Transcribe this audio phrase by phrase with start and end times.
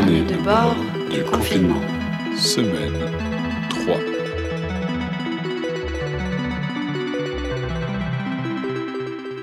[0.00, 0.76] Carnet de bord
[1.10, 1.82] du confinement.
[2.34, 2.94] Semaine
[3.68, 3.96] 3.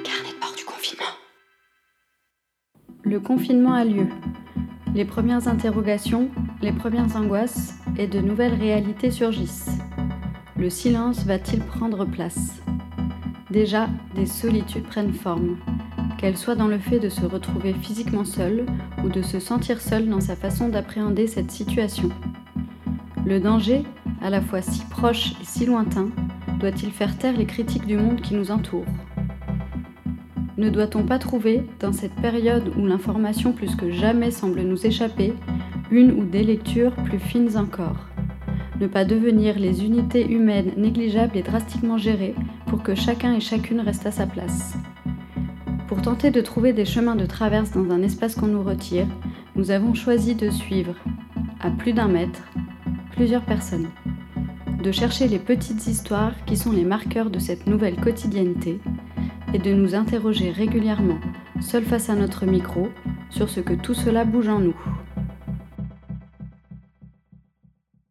[0.04, 1.13] Carnet de bord du confinement.
[3.04, 4.07] Le confinement a lieu.
[4.95, 6.31] Les premières interrogations,
[6.63, 9.77] les premières angoisses et de nouvelles réalités surgissent.
[10.57, 12.63] Le silence va-t-il prendre place?
[13.51, 15.57] Déjà, des solitudes prennent forme,
[16.17, 18.65] qu'elles soient dans le fait de se retrouver physiquement seul
[19.03, 22.09] ou de se sentir seul dans sa façon d'appréhender cette situation.
[23.25, 23.83] Le danger,
[24.21, 26.09] à la fois si proche et si lointain,
[26.59, 28.85] doit-il faire taire les critiques du monde qui nous entoure?
[30.57, 35.33] Ne doit-on pas trouver, dans cette période où l'information plus que jamais semble nous échapper,
[35.91, 38.07] une ou des lectures plus fines encore?
[38.79, 43.81] Ne pas devenir les unités humaines négligeables et drastiquement gérées pour que chacun et chacune
[43.81, 44.75] reste à sa place
[45.88, 49.07] pour tenter de trouver des chemins de traverse dans un espace qu'on nous retire,
[49.55, 50.95] nous avons choisi de suivre,
[51.61, 52.41] à plus d'un mètre,
[53.11, 53.89] plusieurs personnes.
[54.83, 58.80] De chercher les petites histoires qui sont les marqueurs de cette nouvelle quotidienneté
[59.53, 61.19] et de nous interroger régulièrement,
[61.61, 62.89] seuls face à notre micro,
[63.30, 64.77] sur ce que tout cela bouge en nous.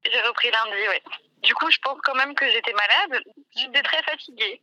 [0.04, 1.12] J'ai repris lundi, oui.
[1.42, 3.22] Du coup, je pense quand même que j'étais malade.
[3.54, 4.60] J'étais très fatiguée.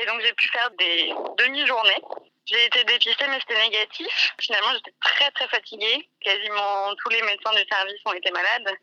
[0.00, 2.02] Et donc, j'ai pu faire des demi-journées.
[2.48, 4.32] J'ai été dépistée, mais c'était négatif.
[4.40, 6.08] Finalement, j'étais très, très fatiguée.
[6.20, 8.74] Quasiment tous les médecins du service ont été malades.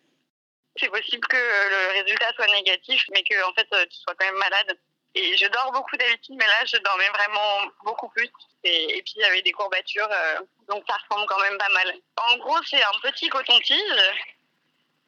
[0.78, 4.78] C'est possible que le résultat soit négatif, mais que, fait, tu sois quand même malade.
[5.16, 8.30] Et je dors beaucoup d'habitude, mais là, je dormais vraiment beaucoup plus.
[8.66, 11.96] Et, puis, il y avait des courbatures, euh, donc ça ressemble quand même pas mal.
[12.18, 14.14] En gros, c'est un petit coton-tige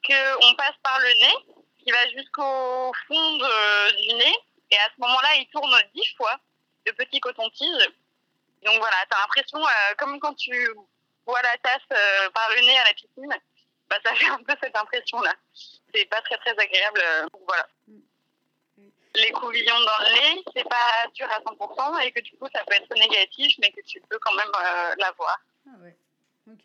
[0.07, 4.35] qu'on passe par le nez, qui va jusqu'au fond du nez.
[4.71, 6.39] Et à ce moment-là, il tourne dix fois,
[6.85, 7.89] le petit coton-tige.
[8.63, 10.69] Donc voilà, t'as l'impression, euh, comme quand tu
[11.25, 13.35] bois la tasse euh, par le nez à la piscine,
[13.89, 15.33] bah, ça fait un peu cette impression-là.
[15.93, 17.01] C'est pas très très agréable.
[17.03, 17.67] euh, donc voilà.
[19.15, 22.63] Les couvillons dans le nez, c'est pas sûr à 100% et que du coup ça
[22.65, 25.39] peut être négatif, mais que tu peux quand même euh, l'avoir.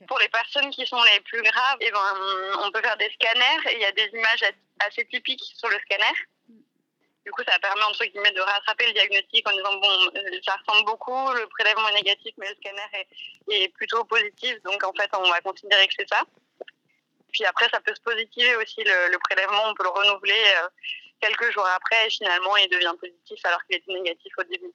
[0.06, 2.14] Pour les personnes qui sont les plus graves, eh ben,
[2.60, 5.68] on peut faire des scanners et il y a des images as- assez typiques sur
[5.68, 6.12] le scanner.
[7.24, 10.56] Du coup, ça permet entre guillemets de rattraper le diagnostic en disant bon, euh, ça
[10.56, 14.92] ressemble beaucoup, le prélèvement est négatif, mais le scanner est, est plutôt positif, donc en
[14.92, 16.22] fait, on va considérer que c'est ça.
[17.32, 20.68] Puis après, ça peut se positiver aussi le, prélèvement, on peut le renouveler euh,
[21.20, 24.72] quelques jours après et finalement, il devient positif alors qu'il était négatif au début.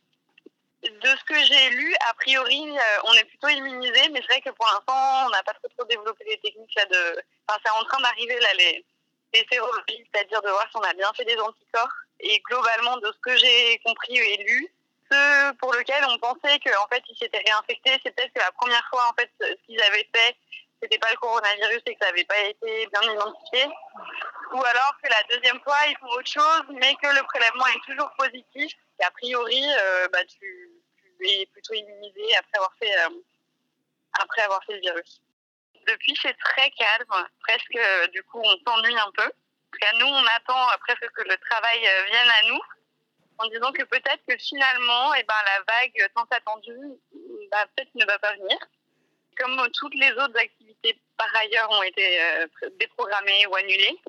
[0.83, 4.41] De ce que j'ai lu, a priori, euh, on est plutôt immunisé, mais c'est vrai
[4.41, 7.21] que pour l'instant, on n'a pas trop, trop développé les techniques là de.
[7.47, 8.85] Enfin, c'est en train d'arriver là les,
[9.33, 11.93] les sérologies, c'est-à-dire de voir si on a bien fait des anticorps.
[12.19, 14.73] Et globalement, de ce que j'ai compris et lu,
[15.11, 18.85] ceux pour lesquels on pensait qu'en fait ils s'étaient réinfectés, c'est peut-être que la première
[18.89, 20.35] fois en fait ce qu'ils avaient fait,
[20.81, 23.65] c'était pas le coronavirus et que ça n'avait pas été bien identifié.
[24.53, 27.91] Ou alors que la deuxième fois ils font autre chose, mais que le prélèvement est
[27.91, 28.73] toujours positif.
[28.99, 30.71] Et a priori, euh, bah, tu,
[31.21, 33.21] es plutôt immunisé après avoir fait euh,
[34.19, 35.21] après avoir fait le virus.
[35.87, 37.27] Depuis, c'est très calme.
[37.39, 39.31] Presque, du coup, on s'ennuie un peu.
[39.71, 42.59] Parce qu'à nous, on attend presque que le travail euh, vienne à nous,
[43.39, 46.97] en disant que peut-être que finalement, eh ben, la vague tant attendue,
[47.51, 48.57] bah, peut-être ne va pas venir.
[49.37, 52.47] Comme toutes les autres activités par ailleurs ont été euh,
[52.79, 53.99] déprogrammées ou annulées,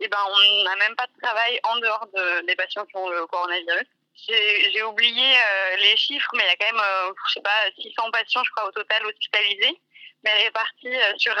[0.00, 3.08] eh ben, on n'a même pas de travail en dehors de- des patients qui ont
[3.10, 3.86] le coronavirus.
[4.14, 7.70] J'ai oublié euh, les chiffres, mais il y a quand même, euh, je sais pas,
[7.78, 9.80] 600 patients, je crois, au total hospitalisés,
[10.24, 11.36] mais répartis sur,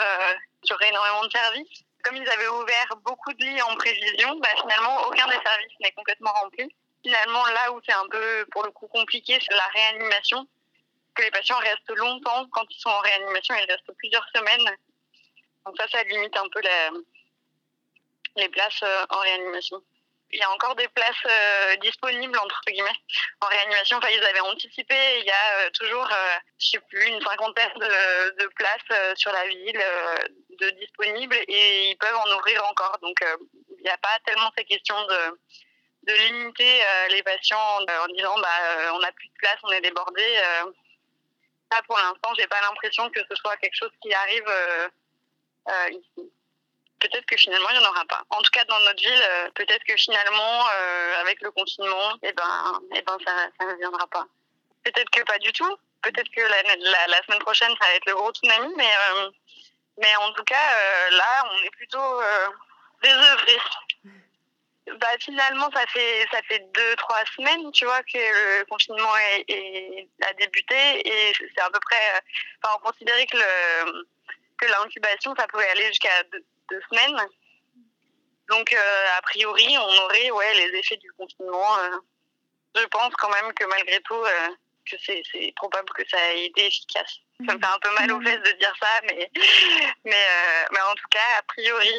[0.62, 1.84] sur énormément de services.
[2.04, 5.92] Comme ils avaient ouvert beaucoup de lits en prévision, bah, finalement, aucun des services n'est
[5.92, 6.68] complètement rempli.
[7.02, 10.46] Finalement, là où c'est un peu, pour le coup, compliqué, c'est la réanimation.
[11.14, 14.76] Que les patients restent longtemps quand ils sont en réanimation, ils restent plusieurs semaines.
[15.66, 16.60] Donc ça, ça limite un peu
[18.36, 19.82] les places euh, en réanimation.
[20.30, 22.98] Il y a encore des places euh, disponibles, entre guillemets,
[23.40, 23.96] en réanimation.
[23.96, 27.72] Enfin, ils avaient anticipé, il y a euh, toujours, euh, je sais plus, une cinquantaine
[27.78, 29.82] de, places euh, sur la ville
[30.60, 32.98] de disponibles et ils peuvent en ouvrir encore.
[33.00, 33.16] Donc,
[33.78, 35.38] il n'y a pas tellement ces questions de,
[36.30, 40.24] limiter les patients en, en disant bah, on n'a plus de place, on est débordé.
[41.70, 44.50] Ça, pour l'instant, j'ai pas l'impression que ce soit quelque chose qui arrive
[45.90, 46.32] ici
[47.00, 48.22] peut-être que finalement il n'y en aura pas.
[48.30, 52.32] En tout cas dans notre ville, euh, peut-être que finalement euh, avec le confinement, eh
[52.32, 54.26] ben, eh ben ça, ne viendra pas.
[54.84, 55.76] Peut-être que pas du tout.
[56.02, 59.30] Peut-être que la, la, semaine prochaine ça va être le gros tsunami, mais euh,
[59.98, 62.20] mais en tout cas là on est plutôt
[63.02, 63.58] désœuvrés.
[65.00, 70.08] Bah, finalement, ça fait ça fait deux trois semaines, tu vois, que le confinement est,
[70.22, 72.22] a débuté et c'est à peu près.
[72.74, 73.36] on considérait que
[74.58, 76.22] que l'incubation, ça pouvait aller jusqu'à
[76.70, 77.28] deux, semaines.
[78.48, 81.78] Donc, euh, a priori, on aurait ouais, les effets du confinement.
[81.78, 81.98] euh,
[82.74, 84.48] je pense quand même que malgré tout, euh,
[84.90, 87.18] que c'est probable que ça ait été efficace.
[87.46, 89.30] Ça me fait un peu mal aux fesses de dire ça, mais,
[90.04, 90.26] mais,
[90.72, 91.92] mais en tout cas, a priori,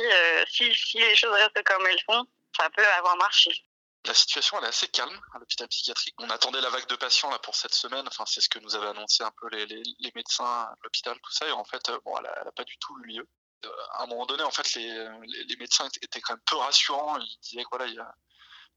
[0.48, 2.26] si, si les choses restent comme elles sont,
[2.58, 3.52] ça peut avoir marché.
[4.06, 6.16] La situation elle est assez calme à l'hôpital psychiatrique.
[6.20, 8.08] On attendait la vague de patients là pour cette semaine.
[8.08, 11.32] Enfin, c'est ce que nous avaient annoncé un peu les, les, médecins à l'hôpital, tout
[11.32, 11.48] ça.
[11.48, 13.28] Et en fait, bon, elle n'a pas du tout eu lieu.
[13.66, 15.08] Euh, à un moment donné, en fait, les,
[15.48, 17.18] les, médecins étaient- quand même peu rassurants.
[17.18, 17.88] Ils disaient que voilà,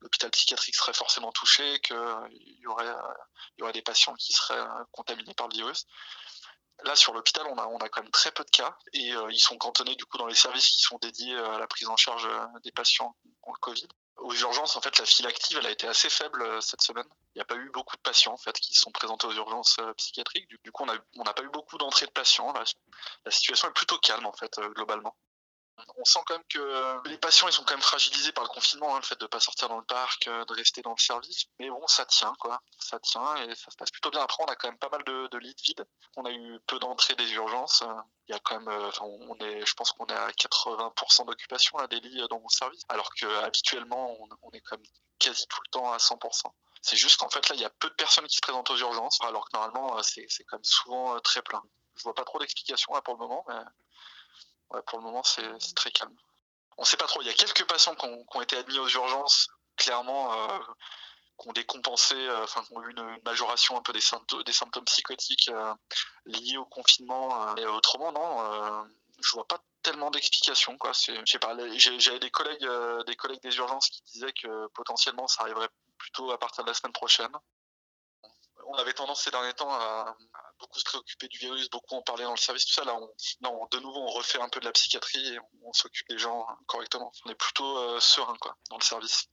[0.03, 1.97] l'hôpital psychiatrique serait forcément touché, qu'il
[2.61, 5.87] y aurait, euh, y des patients qui seraient euh, contaminés par le virus.
[6.85, 9.31] Là, sur l'hôpital, on a, on a quand même très peu de cas et euh,
[9.31, 11.97] ils sont cantonnés du coup dans les services qui sont dédiés à la prise en
[11.97, 13.17] charge euh, des patients
[13.53, 13.87] le Covid.
[14.23, 17.07] Aux urgences, en fait, la file active, elle a été assez faible euh, cette semaine.
[17.35, 19.77] Il n'y a pas eu beaucoup de patients en fait qui sont présentés aux urgences
[19.81, 20.49] euh, psychiatriques.
[20.49, 22.53] Du, coup, on n'a pas eu beaucoup d'entrées de patients.
[22.53, 22.63] La,
[23.25, 25.17] la situation est plutôt calme en fait, euh, globalement.
[25.97, 28.99] On sent quand même que les patients sont quand même fragilisés par le confinement, hein,
[28.99, 31.47] le fait de ne pas sortir dans le parc, euh, de rester dans le service.
[31.59, 34.21] Mais bon, ça tient quoi, ça tient et ça se passe plutôt bien.
[34.21, 35.87] Après, on a quand même pas mal de, lits vides.
[36.17, 37.83] On a eu peu d'entrées des urgences.
[37.83, 37.95] euh,
[38.29, 41.79] Il y a quand même, euh, on est, je pense qu'on est à 80% d'occupation
[41.91, 44.77] des lits euh, dans mon service, alors que habituellement on, est quand
[45.19, 46.53] quasi tout le temps à 100%.
[46.83, 48.77] C'est juste qu'en fait là, il y a peu de personnes qui se présentent aux
[48.77, 51.63] urgences, alors que normalement euh, c'est quand même souvent euh, très plein.
[51.97, 53.55] Je vois pas trop d'explications là pour le moment, mais
[54.87, 56.15] pour le moment c'est très calme.
[56.79, 57.21] On sait pas trop.
[57.23, 60.59] Il y a quelques patients qui ont, été admis aux urgences, clairement, euh,
[61.39, 65.49] qui ont décompensé, euh, enfin, qui ont eu une, majoration un peu des symptômes, psychotiques
[65.49, 65.75] euh,
[66.27, 67.55] liés au confinement.
[67.55, 68.85] mais autrement, non,
[69.21, 70.79] je vois pas tellement d'explications,
[71.25, 72.69] J'avais des collègues,
[73.07, 76.75] des collègues des urgences qui disaient que potentiellement ça arriverait plutôt à partir de la
[76.75, 77.33] semaine prochaine.
[78.75, 80.17] On avait tendance ces derniers temps à,
[80.59, 82.85] beaucoup se préoccuper du virus, beaucoup en parler dans le service, tout ça.
[82.85, 86.09] Là, on, de nouveau, on refait un peu de la psychiatrie et on, on s'occupe
[86.09, 87.13] des gens correctement.
[87.27, 89.29] On est plutôt euh, serein, quoi, dans le service.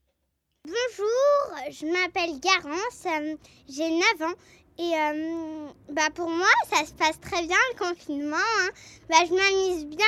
[0.66, 3.38] Bonjour, je m'appelle Garance, euh,
[3.70, 4.36] j'ai 9 ans
[4.80, 8.38] et euh, bah pour moi ça se passe très bien le confinement.
[8.38, 8.70] hein.
[9.10, 10.06] Bah, je m'amuse bien.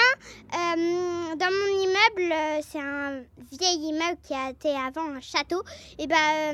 [0.54, 3.22] Euh, dans mon immeuble, euh, c'est un
[3.52, 5.62] vieil immeuble qui a été avant un château
[6.00, 6.54] et bah,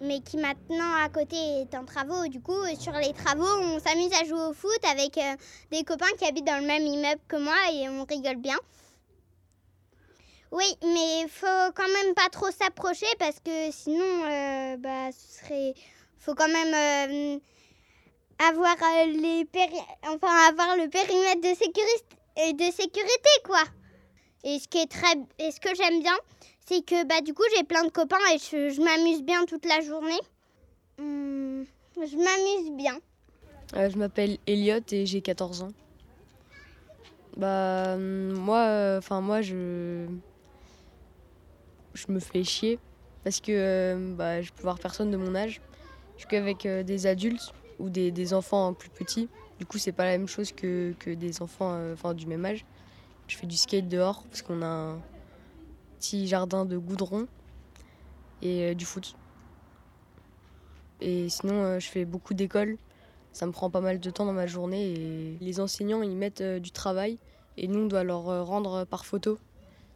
[0.00, 2.26] mais qui maintenant à côté est en travaux.
[2.26, 5.14] Du coup, sur les travaux, on s'amuse à jouer au foot avec
[5.70, 8.58] des copains qui habitent dans le même immeuble que moi et on rigole bien.
[10.50, 15.74] Oui, mais faut quand même pas trop s'approcher parce que sinon, bah, ce serait.
[16.24, 17.38] Faut quand même euh,
[18.48, 23.62] avoir euh, les péri- enfin avoir le périmètre de sécurité, quoi.
[24.42, 26.16] Et ce qui est très, et ce que j'aime bien,
[26.66, 29.82] c'est que bah du coup j'ai plein de copains et je, m'amuse bien toute la
[29.82, 30.18] journée.
[30.98, 31.66] Hum,
[31.96, 32.98] je m'amuse bien.
[33.76, 35.72] Euh, je m'appelle Elliot et j'ai 14 ans.
[37.36, 40.06] Bah hum, moi, enfin moi je
[41.92, 42.78] je me fais chier
[43.24, 45.60] parce que euh, bah, je peux voir personne de mon âge.
[46.14, 49.28] Je suis qu'avec euh, des adultes ou des, enfants plus petits.
[49.58, 52.64] Du coup, c'est pas la même chose que, que des enfants euh, du même âge.
[53.26, 55.02] Je fais du skate dehors parce qu'on a un
[55.98, 57.26] petit jardin de goudron
[58.42, 59.16] et euh, du foot.
[61.00, 62.78] Et sinon, je fais beaucoup d'écoles.
[63.32, 66.42] Ça me prend pas mal de temps dans ma journée et les enseignants, ils mettent
[66.42, 67.18] du travail
[67.56, 69.38] et nous, on doit leur rendre par photo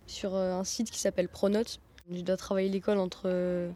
[0.06, 1.78] sur un site qui s'appelle Pronote.
[2.10, 3.70] Je dois travailler l'école entre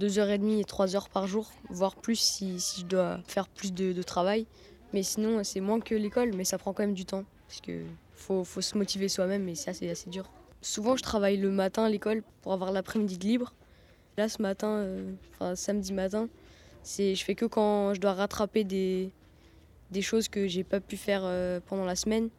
[0.00, 4.46] 2h30 et 3h par jour, voire plus si, si je dois faire plus de, travail.
[4.92, 7.24] Mais sinon, c'est moins que l'école, mais ça prend quand même du temps.
[7.48, 7.82] Parce que
[8.14, 10.30] faut, faut se motiver soi-même et c'est assez, assez dur.
[10.62, 13.54] Souvent, je travaille le matin à l'école pour avoir l'après-midi de libre.
[14.16, 16.28] Là, ce matin, euh, enfin samedi matin,
[16.82, 19.10] c'est, je fais que quand je dois rattraper des,
[19.90, 22.30] des choses que j'ai pas pu faire euh, pendant la semaine.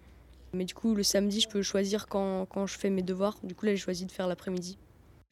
[0.53, 3.37] Mais du coup, le samedi, je peux choisir quand, quand je fais mes devoirs.
[3.43, 4.77] Du coup, là, j'ai choisi de faire l'après-midi.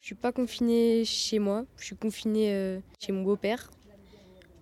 [0.06, 3.72] Je suis pas confinée chez moi, je suis confinée euh, chez mon beau-père.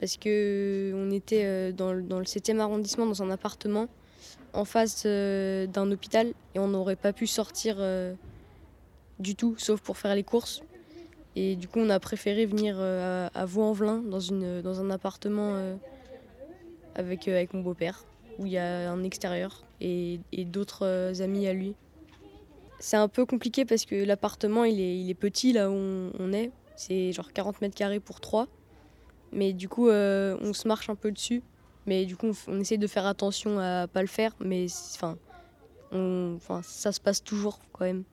[0.00, 3.86] Parce que on était euh, dans, le- dans le 7e arrondissement, dans un appartement,
[4.54, 8.14] en face euh, d'un hôpital, et on n'aurait pas pu sortir euh,
[9.18, 10.62] du tout, sauf pour faire les courses.
[11.36, 15.74] Et du coup, on a préféré venir euh, à, Vaux-en-Velin, dans, dans un appartement euh,
[16.94, 18.02] avec, euh, avec mon beau-père,
[18.38, 21.74] où il y a un extérieur et, d'autres euh, amis à lui.
[22.78, 26.32] C'est un peu compliqué parce que l'appartement, il est, il est petit là où on,
[26.32, 26.50] est.
[26.76, 28.46] C'est genre 40 mètres carrés pour 3.
[29.32, 31.42] Mais du coup, euh, on se marche un peu dessus.
[31.86, 34.32] Mais du coup, on, on essaie de faire attention à pas le faire.
[34.40, 35.16] Mais enfin,
[36.62, 38.04] ça se passe toujours quand même.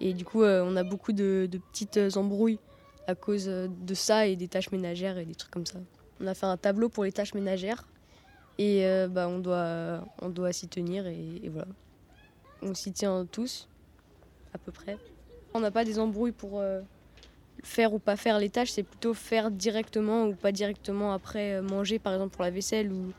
[0.00, 2.58] Et du coup, euh, on a beaucoup de, petites embrouilles
[3.06, 5.78] à cause euh, de ça et des tâches ménagères et des trucs comme ça.
[6.20, 7.84] On a fait un tableau pour les tâches ménagères
[8.58, 11.66] et bah, on doit, on doit s'y tenir et voilà.
[12.62, 13.68] on s'y tient tous,
[15.54, 16.80] On n'a pas des embrouilles pour euh,
[17.62, 21.62] faire ou pas faire les tâches, c'est plutôt faire directement ou pas directement après euh,
[21.62, 23.12] manger, par exemple pour la vaisselle ou,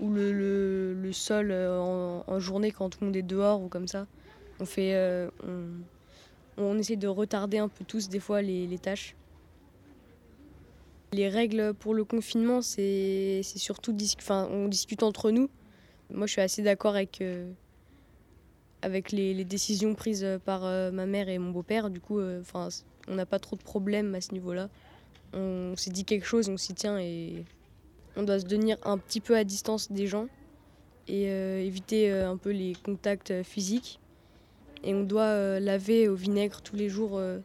[0.00, 4.06] le, sol euh, en, journée quand tout le monde est dehors ou comme ça.
[4.60, 4.90] On fait,
[6.78, 9.16] essaie de retarder un peu tous des fois les, tâches.
[11.12, 15.48] Les règles pour le confinement, c'est surtout dis- on discute entre nous.
[16.10, 17.22] Moi, je suis assez d'accord avec,
[18.84, 21.88] avec les, décisions prises par euh, ma mère et mon beau-père.
[21.88, 22.42] Du coup, euh,
[23.08, 24.68] on n'a pas trop de problèmes à ce niveau-là.
[25.32, 27.44] On s'est dit quelque chose, on s'y tient et
[28.14, 30.28] on doit se tenir un petit peu à distance des gens
[31.08, 33.98] et euh, éviter euh, un peu les contacts euh, physiques.
[34.84, 37.38] Et on doit euh, laver au vinaigre tous les jours euh,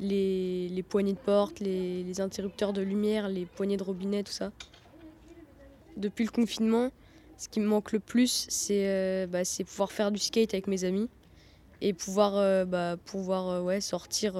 [0.00, 4.32] les, les poignées de porte, les, les interrupteurs de lumière, les poignées de robinet, tout
[4.32, 4.52] ça.
[5.96, 6.90] Depuis le confinement,
[7.36, 10.66] ce qui me manque le plus, c'est euh, bah, c'est pouvoir faire du skate avec
[10.66, 11.08] mes amis
[11.80, 14.34] et pouvoir, euh, bah, pouvoir euh, sortir,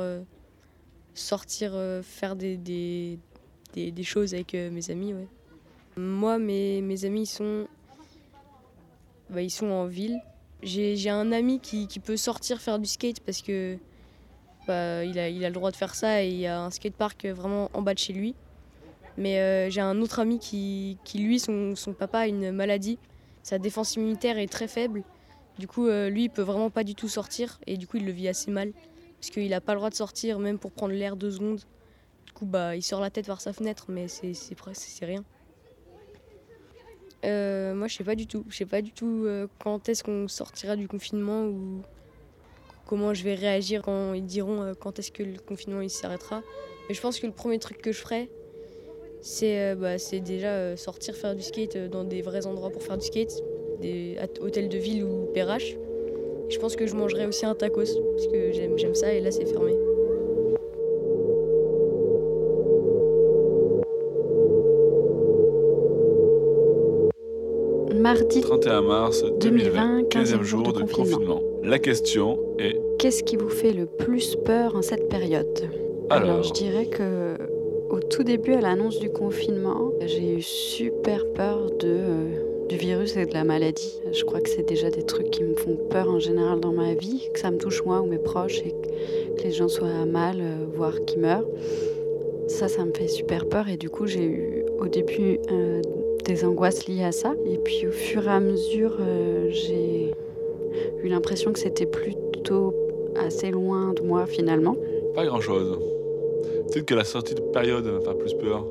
[2.03, 3.19] faire des,
[4.03, 5.15] choses avec mes amis.
[5.97, 7.67] Moi, mes, amis, ils sont,
[9.31, 10.21] bah, en ville.
[10.63, 13.77] J'ai un ami qui, peut sortir faire du skate parce que
[14.69, 17.27] bah, il, a, a le droit de faire ça et il y a un skatepark
[17.27, 18.37] vraiment en bas de chez lui.
[19.17, 22.99] Mais euh, j'ai un autre ami qui, qui lui, son, son papa a une maladie.
[23.43, 25.03] Sa défense immunitaire est très faible.
[25.59, 28.07] Du coup, euh, lui, il peut vraiment pas du tout sortir et du coup, il
[28.07, 28.73] le vit assez mal.
[29.21, 31.61] Parce qu'il n'a pas le droit de sortir, même pour prendre l'air deux secondes.
[32.27, 35.25] Du coup, bah, il sort la tête par sa fenêtre, mais c'est c'est rien.
[37.25, 38.45] Euh, moi, je sais pas du tout.
[38.49, 39.29] Je sais pas du tout
[39.61, 41.83] quand est-ce qu'on sortira du confinement ou
[42.87, 46.43] comment je vais réagir quand ils diront quand est-ce que le confinement s'arrêtera.
[46.89, 48.29] Mais je pense que le premier truc que je ferai,
[49.23, 52.71] c'est euh, bah, c'est déjà euh, sortir faire du skate euh, dans des vrais endroits
[52.71, 53.43] pour faire du skate,
[53.81, 55.77] des hôtels de ville ou PRH.
[56.49, 59.31] Je pense que je mangerai aussi un tacos parce que j'aime j'aime ça et là
[59.31, 59.73] c'est fermé.
[67.95, 71.41] Mardi, 31 mars 2020, 2020, 15e jour de confinement.
[71.63, 75.71] La question est qu'est-ce qui vous fait le plus peur en cette période?
[76.11, 77.37] Alors, je dirais que
[77.93, 83.27] au tout début, à l'annonce du confinement, j'ai eu super peur euh, du virus et
[83.27, 84.01] de la maladie.
[84.11, 86.95] Je crois que c'est déjà des trucs qui me font peur en général dans ma
[86.95, 88.71] vie, que ça me touche moi ou mes proches et
[89.37, 91.47] que les gens soient mal, euh, voire qu'ils meurent.
[92.49, 95.83] Ça, ça me fait super peur et du coup, j'ai eu au début euh,
[96.25, 97.35] des angoisses liées à ça.
[97.45, 98.97] Et puis au fur et à mesure,
[99.51, 100.15] j'ai
[101.03, 102.75] eu l'impression que c'était plutôt
[103.17, 104.77] assez loin de moi finalement.
[105.15, 105.79] pas grand chose.
[106.73, 108.65] Peut-être que la sortie de période va faire plus peur.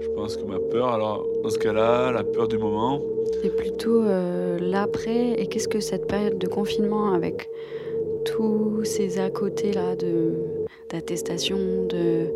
[0.00, 3.00] Je pense que ma peur, alors dans ce cas-là, la peur du moment,
[3.42, 7.48] C'est plutôt euh, l'après et qu'est-ce que cette période de confinement avec
[8.24, 10.34] tous ces à côté là de
[10.90, 12.26] d'attestation, de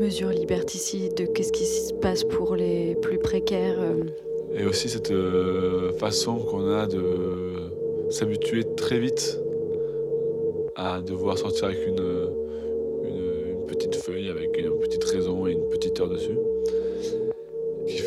[0.00, 3.78] mesures liberticides, de qu'est-ce qui se passe pour les plus précaires.
[3.80, 4.02] euh,
[4.54, 7.02] et aussi cette euh, façon qu'on a de
[8.10, 9.38] s'habituer très vite
[10.74, 12.17] à devoir sortir avec une, une,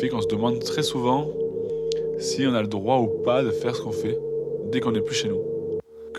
[0.02, 1.30] Fait qu'on se demande très souvent
[2.18, 4.18] si on a le droit ou pas de faire ce qu'on fait
[4.72, 5.40] dès qu'on n'est plus chez nous.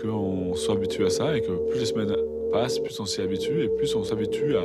[0.00, 2.16] Qu'on soit habitué à ça et que plus les semaines
[2.50, 4.62] passent, plus on s'y habitue et plus on s'habitue à,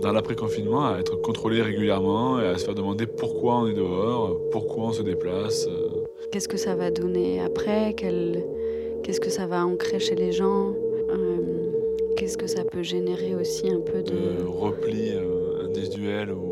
[0.00, 4.38] dans l'après-confinement, à être contrôlé régulièrement et à se faire demander pourquoi on est dehors,
[4.52, 5.68] pourquoi on se déplace.
[6.30, 7.94] Qu'est-ce que ça va donner après?
[7.94, 10.72] Qu'est-ce que ça va ancrer chez les gens?
[11.10, 11.72] Euh,
[12.16, 14.12] Qu'est-ce que ça peut générer aussi un peu de...
[14.40, 16.51] de repli euh, individuel ou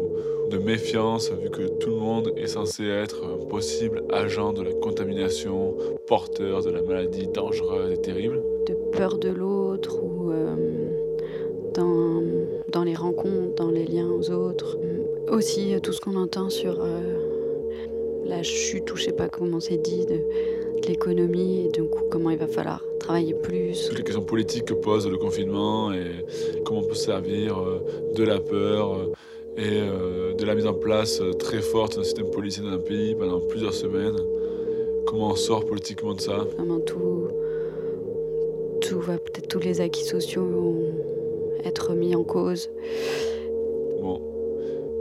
[0.51, 4.73] de méfiance, vu que tout le monde est censé être un possible agent de la
[4.73, 5.75] contamination,
[6.07, 8.43] porteur de la maladie dangereuse et terrible.
[8.67, 10.55] de peur de l'autre ou euh,
[11.75, 12.23] dans,
[12.73, 14.77] dans les rencontres, dans les liens aux autres.
[14.83, 17.01] Euh, Aussi euh, tout ce qu'on entend sur euh,
[18.25, 20.17] la chute ou je sais pas comment c'est dit de,
[20.83, 23.89] de l'économie et du coup comment il va falloir travailler plus.
[23.89, 26.25] Toutes les questions politiques que pose le confinement et
[26.65, 27.57] comment on peut se servir
[28.15, 29.11] de la peur
[29.57, 32.79] et euh, de la mise en place euh, très forte d'un système policier dans un
[32.79, 34.17] pays pendant plusieurs semaines.
[35.07, 36.37] Comment on sort politiquement de ça?
[36.57, 37.29] Vraiment tout,
[38.81, 40.77] tout va peut-être tous les acquis sociaux vont
[41.65, 42.71] être mis en cause.
[44.01, 44.21] Bon,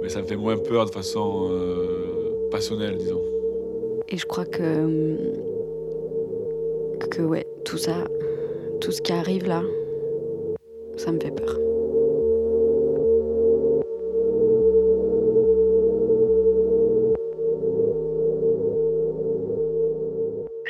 [0.01, 3.22] mais ça me fait moins peur de façon euh, passionnelle, disons.
[4.10, 5.15] Et je crois que,
[7.12, 8.06] que ouais, tout ça,
[8.82, 9.62] tout ce qui arrive là,
[10.98, 11.69] ça me fait peur.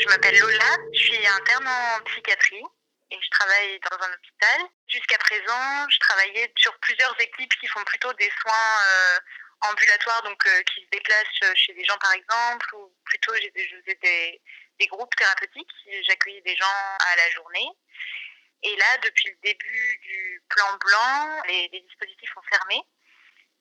[0.10, 2.64] M'appelle Lola, je suis interne en psychiatrie
[3.12, 4.62] et je travaille dans un hôpital.
[4.88, 9.20] Jusqu'à présent, je travaillais sur plusieurs équipes qui font plutôt des soins euh,
[9.70, 13.70] ambulatoires, donc euh, qui se déplacent chez des gens par exemple, ou plutôt j'ai des,
[13.70, 13.94] je
[14.80, 15.72] des, groupes thérapeutiques,
[16.08, 17.70] j'accueillais des gens à la journée.
[18.64, 22.82] Et là, depuis le début du plan blanc, les, dispositifs sont fermés.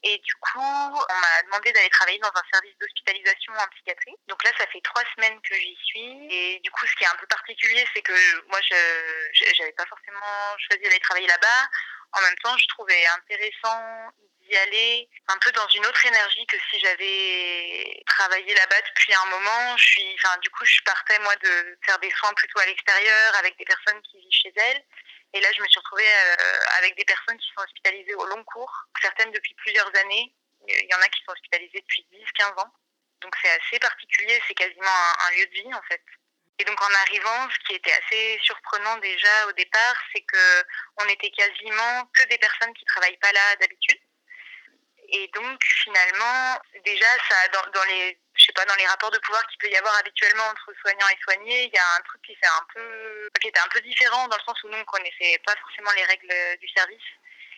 [0.05, 4.15] Et du coup, on m'a demandé d'aller travailler dans un service d'hospitalisation en psychiatrie.
[4.29, 6.29] Donc là, ça fait trois semaines que j'y suis.
[6.31, 9.87] Et du coup, ce qui est un peu particulier, c'est que moi, je n'avais pas
[9.87, 11.69] forcément choisi d'aller travailler là-bas.
[12.13, 16.57] En même temps, je trouvais intéressant d'y aller un peu dans une autre énergie que
[16.71, 19.77] si j'avais travaillé là-bas depuis un moment.
[19.77, 23.35] Je suis, enfin, du coup, je partais moi de faire des soins plutôt à l'extérieur
[23.41, 24.85] avec des personnes qui vivent chez elles.
[25.35, 28.43] Et là, je me suis retrouvée euh, avec des personnes qui sont hospitalisées au long
[28.45, 30.35] cours, certaines depuis plusieurs années.
[30.67, 32.73] Il y en a qui sont hospitalisées depuis 10-15 ans.
[33.21, 34.87] Donc c'est assez particulier, c'est quasiment
[35.27, 36.03] un, lieu de vie en fait.
[36.59, 40.65] Et donc en arrivant, ce qui était assez surprenant déjà au départ, c'est que
[40.99, 44.01] on était quasiment que des personnes qui travaillent pas là d'habitude.
[45.11, 49.19] Et donc finalement, déjà ça dans, dans les je sais pas dans les rapports de
[49.19, 52.23] pouvoir qu'il peut y avoir habituellement entre soignants et soignés, il y a un truc
[52.23, 55.41] qui un peu qui était un peu différent dans le sens où nous on connaissait
[55.45, 57.09] pas forcément les règles du service.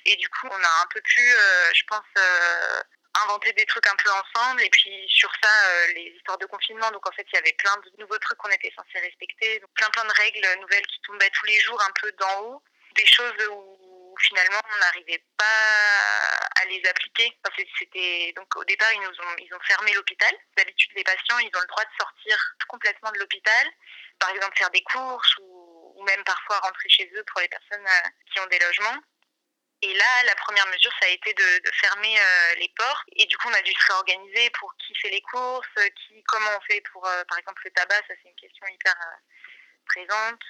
[0.06, 2.82] Et du coup on a un peu pu euh, je pense euh,
[3.24, 4.62] inventer des trucs un peu ensemble.
[4.62, 7.52] Et puis sur ça euh, les histoires de confinement donc en fait il y avait
[7.54, 9.60] plein de nouveaux trucs qu'on était censé respecter.
[9.74, 12.62] Plein plein de règles nouvelles qui tombaient tous les jours un peu d'en haut.
[12.94, 13.79] Des choses où
[14.20, 17.32] finalement on n'arrivait pas à les appliquer.
[17.46, 20.32] Enfin, c'était donc au départ ils nous ont ils ont fermé l'hôpital.
[20.56, 22.36] D'habitude les patients ils ont le droit de sortir
[22.68, 23.66] complètement de l'hôpital,
[24.18, 27.86] par exemple faire des courses ou, même parfois rentrer chez eux pour les personnes
[28.32, 28.96] qui ont des logements.
[29.82, 33.02] Et là, la première mesure, ça a été de, fermer euh, les ports.
[33.16, 35.66] Et du coup, on a dû se réorganiser pour qui fait les courses,
[35.96, 37.96] qui, comment on fait pour, euh, par exemple, le tabac.
[37.96, 39.16] Ça, c'est une question hyper euh,
[39.86, 40.42] présente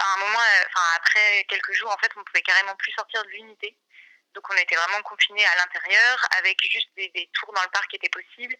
[0.00, 3.28] à un moment, enfin après quelques jours, en fait, on pouvait carrément plus sortir de
[3.30, 3.76] l'unité.
[4.34, 7.90] Donc on était vraiment confinés à l'intérieur avec juste des, des, tours dans le parc
[7.90, 8.56] qui étaient possibles.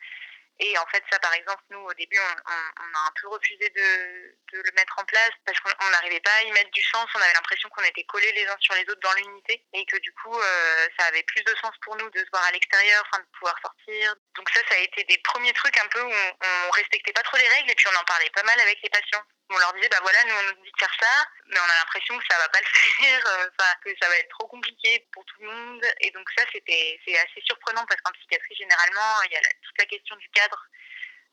[0.62, 4.36] Et en fait, ça, par exemple, nous, au début, on, a un peu refusé de,
[4.52, 7.08] de, le mettre en place parce qu'on n'arrivait pas à y mettre du sens.
[7.14, 9.96] On avait l'impression qu'on était collés les uns sur les autres dans l'unité et que
[9.98, 13.02] du coup, euh, ça avait plus de sens pour nous de se voir à l'extérieur,
[13.14, 14.14] de pouvoir sortir.
[14.36, 17.22] Donc ça, ça a été des premiers trucs un peu où on, on respectait pas
[17.22, 19.72] trop les règles et puis on en parlait pas mal avec les patients on leur
[19.74, 22.24] disait bah voilà nous on nous dit de faire ça mais on a l'impression que
[22.30, 25.50] ça va pas le faire enfin que ça va être trop compliqué pour tout le
[25.50, 25.84] monde.
[26.00, 29.78] Et donc ça c'était c'est assez surprenant parce qu'en psychiatrie généralement il y a toute
[29.78, 30.66] la question du cadre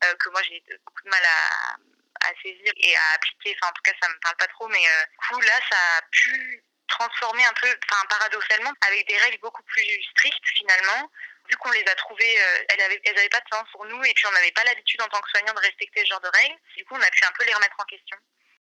[0.04, 3.56] euh, que moi j'ai beaucoup de mal à, à saisir et à appliquer.
[3.60, 5.98] Enfin en tout cas ça me parle pas trop mais euh, du coup là ça
[5.98, 11.12] a pu transformer un peu enfin paradoxalement avec des règles beaucoup plus strictes finalement
[11.50, 14.14] vu qu'on les a trouvées, euh, elles n'avaient avaient pas de sens pour nous et
[14.14, 16.58] puis on n'avait pas l'habitude en tant que soignant de respecter ce genre de règles.
[16.76, 18.18] Du coup, on a pu un peu les remettre en question.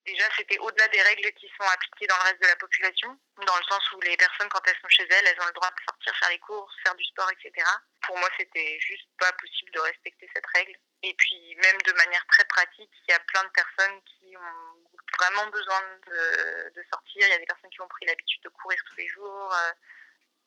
[0.04, 3.16] Déjà, c'était au-delà des règles qui sont appliquées dans le reste de la population,
[3.46, 5.70] dans le sens où les personnes, quand elles sont chez elles, elles ont le droit
[5.70, 7.64] de sortir, faire les courses, faire du sport, etc.
[8.02, 10.74] Pour moi, c'était juste pas possible de respecter cette règle.
[11.04, 14.90] Et puis, même de manière très pratique, il y a plein de personnes qui ont
[15.18, 17.26] vraiment besoin de, de sortir.
[17.26, 19.54] Il y a des personnes qui ont pris l'habitude de courir tous les jours.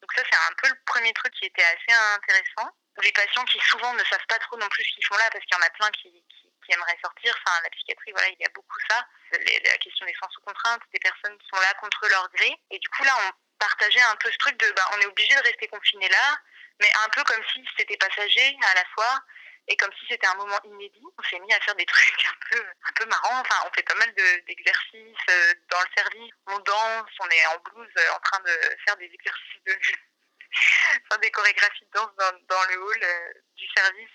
[0.01, 2.69] Donc ça, c'est un peu le premier truc qui était assez intéressant.
[3.01, 5.43] Les patients qui souvent ne savent pas trop non plus ce qu'ils font là, parce
[5.45, 7.35] qu'il y en a plein qui, qui, qui, aimeraient sortir.
[7.43, 9.05] Enfin, la psychiatrie, voilà, il y a beaucoup ça.
[9.31, 12.55] La question des soins sous contrainte, des personnes qui sont là contre leur gré.
[12.71, 15.35] Et du coup, là, on partageait un peu ce truc de, bah, on est obligé
[15.35, 16.39] de rester confiné là,
[16.79, 19.21] mais un peu comme si c'était passager à la fois
[19.67, 22.35] et comme si c'était un moment inédit, on s'est mis à faire des trucs un
[22.49, 23.41] peu, un peu marrants.
[23.41, 26.33] Enfin, on fait pas mal d'exercices de, euh, dans le service.
[26.47, 29.73] On danse, on est en blouse euh, en train de faire des exercices de
[31.09, 34.11] faire des chorégraphies de danse dans, dans le hall euh, du service.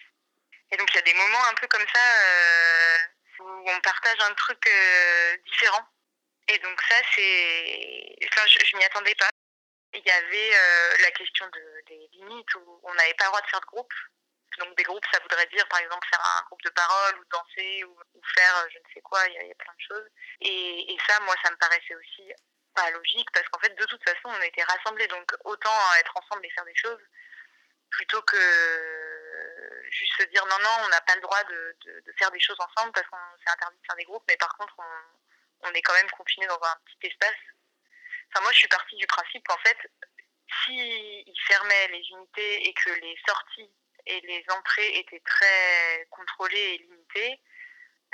[0.70, 2.00] Et donc, il y a des moments un peu comme ça
[3.40, 4.70] où on partage un truc
[5.46, 5.84] différent.
[6.46, 8.16] Et donc, ça, c'est.
[8.24, 9.30] Enfin, je, je m'y attendais pas.
[9.94, 10.50] Il y avait
[11.02, 13.92] la question de, des limites où on n'avait pas le droit de faire de groupe
[14.58, 17.84] donc des groupes, ça voudrait dire par exemple faire un groupe de parole ou danser
[17.84, 17.96] ou,
[18.34, 20.08] faire je ne sais quoi, il y, a, plein de choses.
[20.40, 22.32] Et, et, ça, moi, ça me paraissait aussi
[22.74, 26.44] pas logique parce qu'en fait, de toute façon, on était rassemblés, donc autant être ensemble
[26.46, 27.00] et faire des choses
[27.90, 28.36] plutôt que
[29.90, 32.40] juste se dire non, non, on n'a pas le droit de, de, de, faire des
[32.40, 35.72] choses ensemble parce qu'on s'est interdit de faire des groupes, mais par contre, on, on
[35.72, 37.36] est quand même confiné dans un petit espace.
[38.28, 39.76] Enfin, moi, je suis partie du principe qu'en fait,
[40.64, 43.70] s'ils si fermaient les unités et que les sorties
[44.10, 47.40] et les entrées étaient très contrôlées et limitées,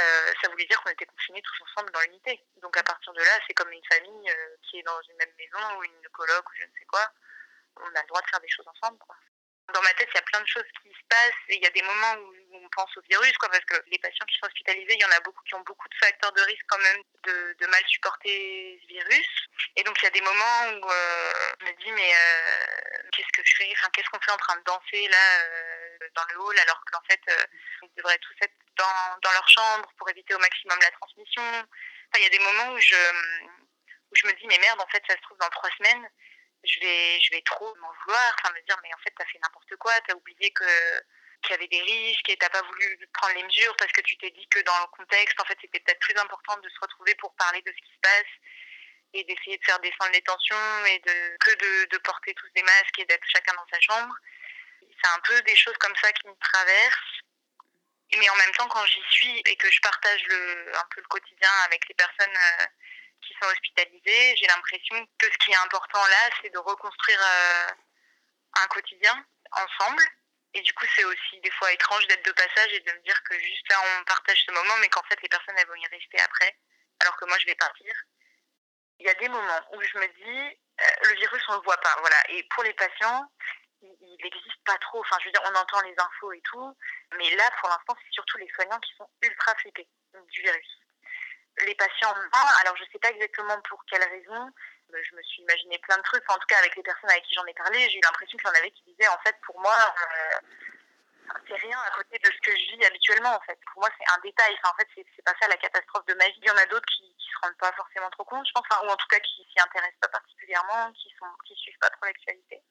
[0.01, 2.39] euh, ça voulait dire qu'on était confinés tous ensemble dans l'unité.
[2.61, 5.33] Donc à partir de là, c'est comme une famille euh, qui est dans une même
[5.39, 7.01] maison ou une coloc ou je ne sais quoi.
[7.77, 8.99] On a le droit de faire des choses ensemble.
[9.73, 11.67] Dans ma tête, il y a plein de choses qui se passent et il y
[11.67, 14.47] a des moments où on pense au virus, quoi, parce que les patients qui sont
[14.47, 17.03] hospitalisés, il y en a beaucoup qui ont beaucoup de facteurs de risque quand même
[17.25, 19.29] de, mal supporter ce virus.
[19.75, 23.33] Et donc il y a des moments où euh, je me dis mais euh, qu'est-ce
[23.33, 23.69] que je fais?
[23.73, 25.41] Enfin qu'est-ce qu'on fait en train de danser là
[26.15, 27.47] dans le hall alors qu'en fait euh,
[27.83, 31.43] ils devraient tous être dans, dans leur chambre pour éviter au maximum la transmission.
[32.17, 32.97] Il y a des moments où je
[34.11, 36.09] où je me dis mais merde en fait ça se trouve dans trois semaines
[36.67, 39.39] je vais, je vais trop m'en vouloir, enfin me dire mais en fait t'as fait
[39.43, 40.65] n'importe quoi, t'as oublié que
[41.43, 44.17] qu'il y avait des risques et t'as pas voulu prendre les mesures parce que tu
[44.17, 47.15] t'es dit que dans le contexte en fait c'était peut-être plus important de se retrouver
[47.17, 48.33] pour parler de ce qui se passe
[49.13, 52.99] et d'essayer de faire descendre les tensions et de que de porter tous des masques
[52.99, 54.15] et d'être chacun dans sa chambre.
[55.15, 57.23] Un peu des choses comme ça qui me traversent.
[58.17, 61.09] Mais en même temps, quand j'y suis et que je partage le, un peu le
[61.09, 62.67] quotidien avec les personnes euh,
[63.21, 67.71] qui sont hospitalisés, j'ai l'impression que ce qui est important là, c'est de reconstruire euh,
[68.63, 70.03] un quotidien ensemble.
[70.55, 73.21] Et du coup, c'est aussi des fois étrange d'être de passage et de me dire
[73.25, 75.87] que juste là, on partage ce moment, mais qu'en fait, les personnes, elles vont y
[75.89, 76.57] rester après,
[77.01, 77.93] alors que moi, je vais partir.
[78.99, 81.77] Il y a des moments où je me dis, euh, le virus, on le voit
[81.79, 82.31] pas, voilà.
[82.31, 83.31] Et pour les patients,
[84.19, 85.01] il n'existe pas trop.
[85.01, 86.77] Enfin, je veux dire, on entend les infos et tout,
[87.19, 89.89] mais là, pour l'instant, c'est surtout les soignants qui sont ultra flippés
[90.31, 90.79] du virus
[91.65, 92.47] les patients non.
[92.61, 94.51] Alors, je ne sais pas exactement pour quelle raison.
[94.93, 96.31] Je me suis imaginé plein de trucs.
[96.31, 98.47] En tout cas, avec les personnes avec qui j'en ai parlé, j'ai eu l'impression qu'il
[98.47, 100.39] y en avait qui disaient, en fait, pour moi, euh,
[101.49, 103.59] c'est rien à côté de ce que je vis habituellement, en fait.
[103.73, 104.57] Pour moi, c'est un détail.
[104.65, 106.39] En fait, c'est pas ça la catastrophe de ma vie.
[106.43, 108.67] Il y en a d'autres qui, qui se rendent pas forcément trop compte, je pense,
[108.85, 112.07] ou en tout cas qui s'y intéressent pas particulièrement, qui sont, qui suivent pas trop
[112.07, 112.63] l'actualité.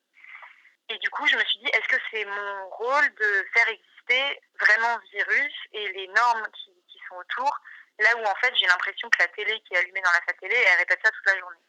[0.90, 4.42] Et du coup, je me suis dit, est-ce que c'est mon rôle de faire exister
[4.60, 7.60] vraiment ce virus et les normes qui, qui sont autour
[8.00, 10.56] Là où en fait j'ai l'impression que la télé qui est allumée dans la télé,
[10.56, 11.64] elle répète ça toute la journée.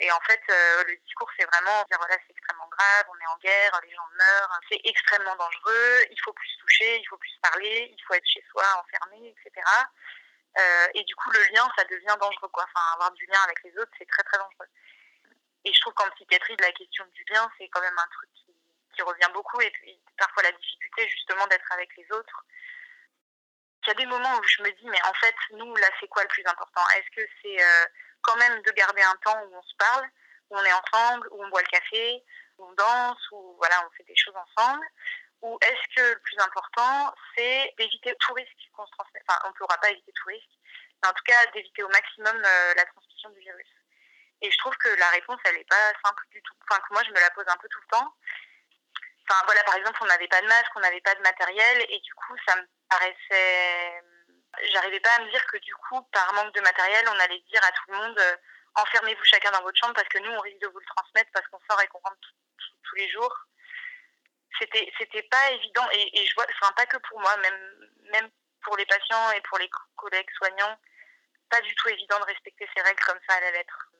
[0.00, 3.26] Et en fait, euh, le discours, c'est vraiment dire voilà, c'est extrêmement grave, on est
[3.28, 7.38] en guerre, les gens meurent, c'est extrêmement dangereux, il faut plus toucher, il faut plus
[7.42, 9.66] parler, il faut être chez soi, enfermé, etc.
[10.58, 12.64] Euh, et du coup, le lien, ça devient dangereux, quoi.
[12.64, 14.68] Enfin, avoir du lien avec les autres, c'est très très dangereux.
[15.64, 18.30] Et je trouve qu'en psychiatrie, la question du lien, c'est quand même un truc
[19.00, 19.60] qui, revient beaucoup.
[19.60, 19.72] Et
[20.16, 22.44] parfois, la difficulté, justement, d'être avec les autres.
[23.82, 26.08] Il y a des moments où je me dis, mais en fait, nous, là, c'est
[26.08, 26.82] quoi le plus important?
[26.96, 27.86] Est-ce que c'est euh,
[28.22, 30.06] quand même de garder un temps où on se parle,
[30.50, 32.22] où on est ensemble, où on boit le café,
[32.58, 34.86] où on danse, où voilà, on fait des choses ensemble?
[35.42, 39.22] Ou est-ce que le plus important, c'est d'éviter tout risque qu'on se transmette?
[39.26, 40.58] Enfin, on ne pourra pas éviter tout risque,
[41.02, 43.68] mais en tout cas, d'éviter au maximum euh, la transmission du virus.
[44.42, 46.54] Et je trouve que la réponse, elle n'est pas simple du tout.
[46.68, 48.14] Enfin, que moi, je me la pose un peu tout le temps.
[49.30, 52.00] Enfin, voilà, par exemple, on n'avait pas de masque, on n'avait pas de matériel, et
[52.00, 54.02] du coup, ça me paraissait.
[54.72, 57.64] J'arrivais pas à me dire que du coup, par manque de matériel, on allait dire
[57.64, 58.36] à tout le monde euh,
[58.74, 61.46] enfermez-vous chacun dans votre chambre parce que nous, on risque de vous le transmettre parce
[61.46, 62.28] qu'on sort et qu'on rentre
[62.82, 63.32] tous les jours.
[64.58, 68.30] C'était, c'était pas évident, et, et je vois, enfin, pas que pour moi, même, même
[68.62, 70.76] pour les patients et pour les collègues soignants,
[71.48, 73.90] pas du tout évident de respecter ces règles comme ça à la lettre.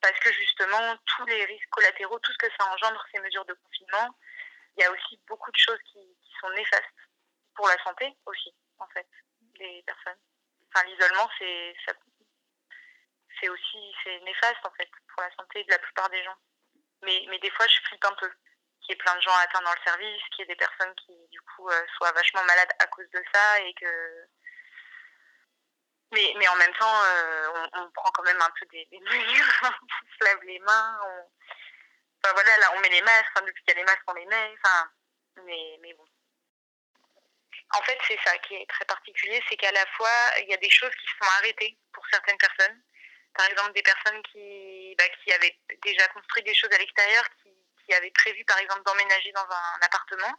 [0.00, 3.54] Parce que justement, tous les risques collatéraux, tout ce que ça engendre, ces mesures de
[3.54, 4.10] confinement,
[4.76, 6.84] il y a aussi beaucoup de choses qui, qui, sont néfastes
[7.54, 9.08] pour la santé aussi, en fait,
[9.58, 10.18] des personnes.
[10.68, 11.76] Enfin, l'isolement, c'est
[13.40, 16.36] c'est aussi c'est néfaste en fait pour la santé de la plupart des gens.
[17.02, 18.30] Mais, mais des fois, je flippe un peu
[18.80, 20.94] qu'il y ait plein de gens atteints dans le service, qu'il y ait des personnes
[21.06, 24.28] qui du coup euh, soient vachement malades à cause de ça et que
[26.12, 29.62] mais, mais en même temps, euh, on, prend quand même un peu des, des mesures,
[29.62, 31.30] on se lave les mains, on,
[32.32, 34.26] Voilà, là, on met les masques, enfin, depuis qu'il y a les masques, on les
[34.26, 34.90] met, enfin,
[35.44, 36.04] mais, mais bon.
[37.72, 40.10] En fait, c'est ça qui est très particulier, c'est qu'à la fois,
[40.42, 42.82] il y a des choses qui sont arrêtées pour certaines personnes.
[43.34, 47.50] Par exemple, des personnes qui, bah, qui avaient déjà construit des choses à l'extérieur, qui,
[47.84, 50.32] qui avaient prévu, par exemple, d'emménager dans un appartement,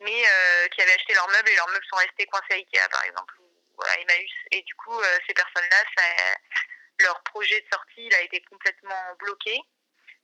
[0.00, 2.88] mais euh, qui avaient acheté leurs meubles et leurs meubles sont restés coincés à Ikea,
[2.90, 4.32] par exemple, ou voilà, Emmaüs.
[4.52, 5.76] Et du coup, euh, ces personnes-là,
[7.00, 9.60] leur projet de sortie il a été complètement bloqué.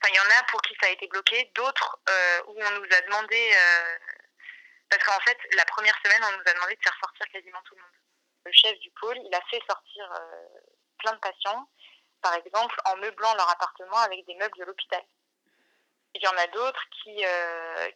[0.03, 2.71] Enfin, il y en a pour qui ça a été bloqué, d'autres euh, où on
[2.71, 3.99] nous a demandé, euh,
[4.89, 7.75] parce qu'en fait, la première semaine, on nous a demandé de faire sortir quasiment tout
[7.75, 7.91] le monde.
[8.47, 10.47] Le chef du pôle, il a fait sortir euh,
[10.99, 11.69] plein de patients,
[12.23, 15.03] par exemple en meublant leur appartement avec des meubles de l'hôpital.
[16.15, 17.23] Il y en a d'autres qui,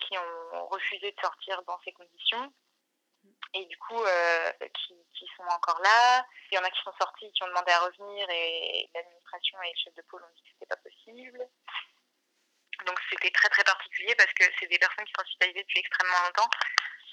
[0.06, 2.52] qui ont refusé de sortir dans ces conditions
[3.54, 4.00] et du coup
[4.72, 6.24] qui, qui, sont encore là.
[6.52, 9.70] Il y en a qui sont sortis, qui ont demandé à revenir et l'administration et
[9.70, 11.48] le chef de pôle ont dit que c'était pas possible.
[12.86, 16.20] Donc c'était très très particulier parce que c'est des personnes qui sont hospitalisées depuis extrêmement
[16.26, 16.50] longtemps.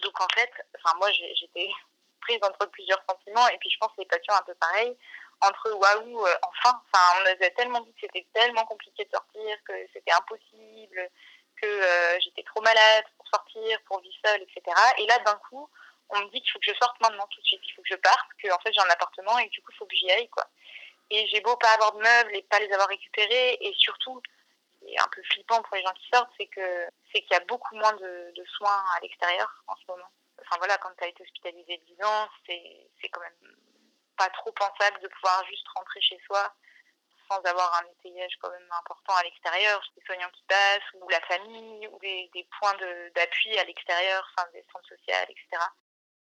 [0.03, 1.69] Donc en fait, enfin moi j'étais
[2.21, 4.95] prise entre plusieurs sentiments et puis je pense que les patients un peu pareil
[5.41, 9.57] entre waouh euh, enfin enfin on avait tellement dit que c'était tellement compliqué de sortir
[9.65, 11.09] que c'était impossible
[11.61, 14.75] que euh, j'étais trop malade pour sortir, pour vivre seule, etc.
[14.97, 15.69] Et là, d'un coup,
[16.09, 17.89] on me dit qu'il faut que je sorte maintenant tout de suite, il faut que
[17.89, 20.11] je parte, que en fait j'ai un appartement et du coup il faut que j'y
[20.11, 20.45] aille quoi.
[21.09, 24.21] Et j'ai beau pas avoir de meubles et pas les avoir récupérés et surtout
[24.93, 27.45] est un peu flippant pour les gens qui sortent, c'est que c'est qu'il y a
[27.45, 30.09] beaucoup moins de, soins à l'extérieur en ce moment.
[30.41, 33.55] Enfin voilà, quand tu as été hospitalisé 10 ans, c'est quand même
[34.17, 36.53] pas trop pensable de pouvoir juste rentrer chez soi
[37.29, 41.21] sans avoir un étayage quand même important à l'extérieur, des soignants qui passent, ou la
[41.21, 42.75] famille, ou des, des points
[43.15, 45.63] d'appui à l'extérieur, enfin des centres sociaux, etc.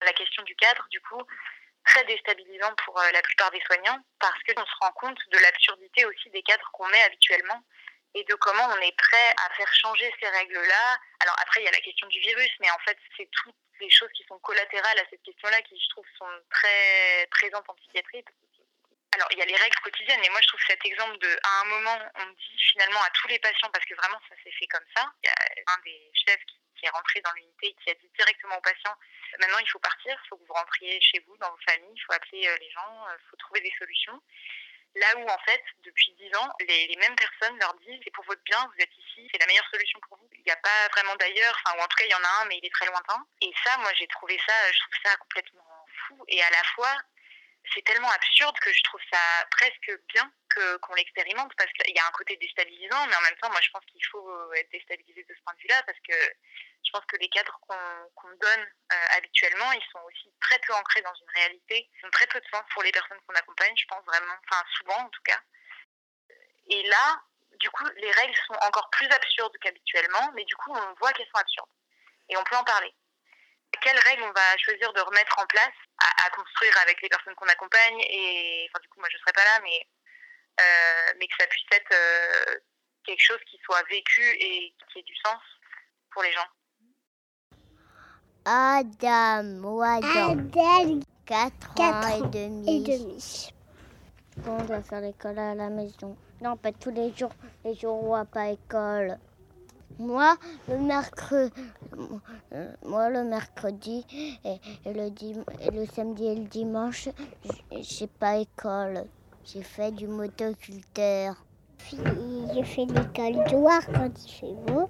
[0.01, 1.21] La question du cadre, du coup,
[1.85, 6.05] très déstabilisant pour euh, la plupart des soignants, parce qu'on se rend compte de l'absurdité
[6.05, 7.63] aussi des cadres qu'on met habituellement
[8.13, 10.97] et de comment on est prêt à faire changer ces règles-là.
[11.19, 13.89] Alors après, il y a la question du virus, mais en fait, c'est toutes les
[13.89, 18.23] choses qui sont collatérales à cette question-là qui, je trouve, sont très présentes en psychiatrie.
[19.13, 21.61] Alors, il y a les règles quotidiennes, et moi, je trouve cet exemple de, à
[21.61, 24.67] un moment, on dit finalement à tous les patients, parce que vraiment, ça s'est fait
[24.67, 25.09] comme ça.
[25.23, 28.55] Il y a un des chefs qui, est rentré dans l'unité qui a dit directement
[28.55, 28.93] aux patients,
[29.39, 32.01] maintenant, il faut partir, il faut que vous rentriez chez vous, dans vos familles, il
[32.01, 34.21] faut appeler euh, les gens, il faut trouver des solutions.
[34.97, 38.25] Là où, en fait, depuis 10 ans, les, les mêmes personnes leur disent c'est pour
[38.25, 40.27] votre bien, vous êtes ici, c'est la meilleure solution pour vous.
[40.33, 42.41] Il n'y a pas vraiment d'ailleurs, enfin, ou en tout cas, il y en a
[42.41, 43.25] un, mais il est très lointain.
[43.41, 46.23] Et ça, moi, j'ai trouvé ça, je trouve ça complètement fou.
[46.27, 46.95] Et à la fois,
[47.73, 49.19] c'est tellement absurde que je trouve ça
[49.51, 50.31] presque bien
[50.81, 53.69] qu'on l'expérimente parce qu'il y a un côté déstabilisant, mais en même temps, moi, je
[53.69, 56.15] pense qu'il faut être déstabilisé de ce point de vue-là parce que
[56.85, 57.75] je pense que les cadres qu'on
[58.15, 62.11] qu'on donne euh, habituellement, ils sont aussi très peu ancrés dans une réalité, ils ont
[62.11, 65.09] très peu de sens pour les personnes qu'on accompagne, je pense vraiment, enfin souvent en
[65.09, 65.39] tout cas.
[66.69, 67.21] Et là,
[67.59, 71.27] du coup, les règles sont encore plus absurdes qu'habituellement, mais du coup, on voit qu'elles
[71.27, 71.69] sont absurdes
[72.29, 72.93] et on peut en parler.
[73.81, 77.35] Quelles règles on va choisir de remettre en place à, à construire avec les personnes
[77.35, 79.87] qu'on accompagne et, enfin, du coup, moi, je serai pas là, mais
[80.59, 82.59] euh, mais que ça puisse être euh,
[83.05, 85.39] quelque chose qui soit vécu et qui ait du sens
[86.11, 86.47] pour les gens.
[88.45, 92.77] Adam ou Adam, Adèle 4 Quatre ans ans et demi.
[92.93, 93.53] et demi.
[94.45, 96.17] On doit faire l'école à la maison.
[96.41, 97.33] Non, pas tous les jours.
[97.65, 99.17] Les jours où on va pas école.
[99.99, 100.35] Moi,
[100.67, 101.53] le mercredi,
[102.85, 104.05] moi le mercredi
[104.45, 107.09] et, et le dim- et le samedi et le dimanche,
[107.71, 109.05] j'ai pas école.
[109.45, 111.35] J'ai fait du motoculteur.
[111.89, 114.89] Je fais l'école noire quand il fait beau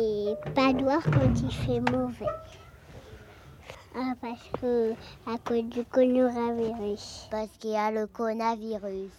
[0.00, 2.26] et pas noire quand il fait mauvais.
[3.94, 4.92] Ah, parce que
[5.26, 7.28] à cause du coronavirus.
[7.30, 9.10] Parce qu'il y a le coronavirus.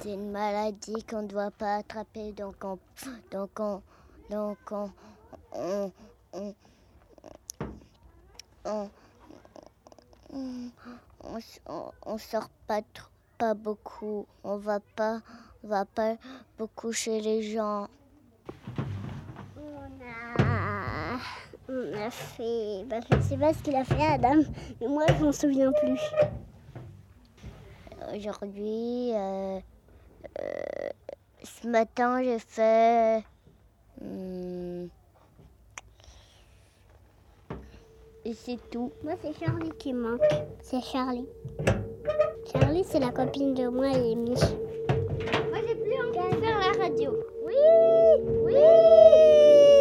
[0.00, 2.78] C'est une maladie qu'on ne doit pas attraper, donc on,
[3.30, 3.80] donc on,
[4.30, 4.90] donc on,
[5.52, 5.92] on,
[6.32, 6.54] on,
[8.64, 8.90] on,
[10.32, 10.70] on,
[11.22, 14.26] on s- on- on sort pas trop, pas beaucoup.
[14.42, 15.20] On va pas,
[15.62, 16.16] on va pas
[16.58, 17.88] beaucoup chez les gens.
[19.56, 21.18] On a,
[21.68, 22.84] on a fait.
[22.86, 24.42] bah, je ne sais pas ce qu'il a fait, Adam,
[24.80, 26.00] mais moi, je m'en souviens plus.
[28.14, 29.60] Aujourd'hui, euh,
[30.40, 30.88] euh,
[31.42, 33.24] ce matin, j'ai fait.
[34.04, 34.86] Hmm,
[38.24, 38.90] et c'est tout.
[39.02, 40.20] Moi, c'est Charlie qui manque.
[40.62, 41.26] C'est Charlie.
[42.52, 44.30] Charlie, c'est la copine de moi et Amy.
[44.30, 47.12] Moi, j'ai plus envie de faire la radio.
[47.44, 47.54] Oui
[48.44, 49.73] Oui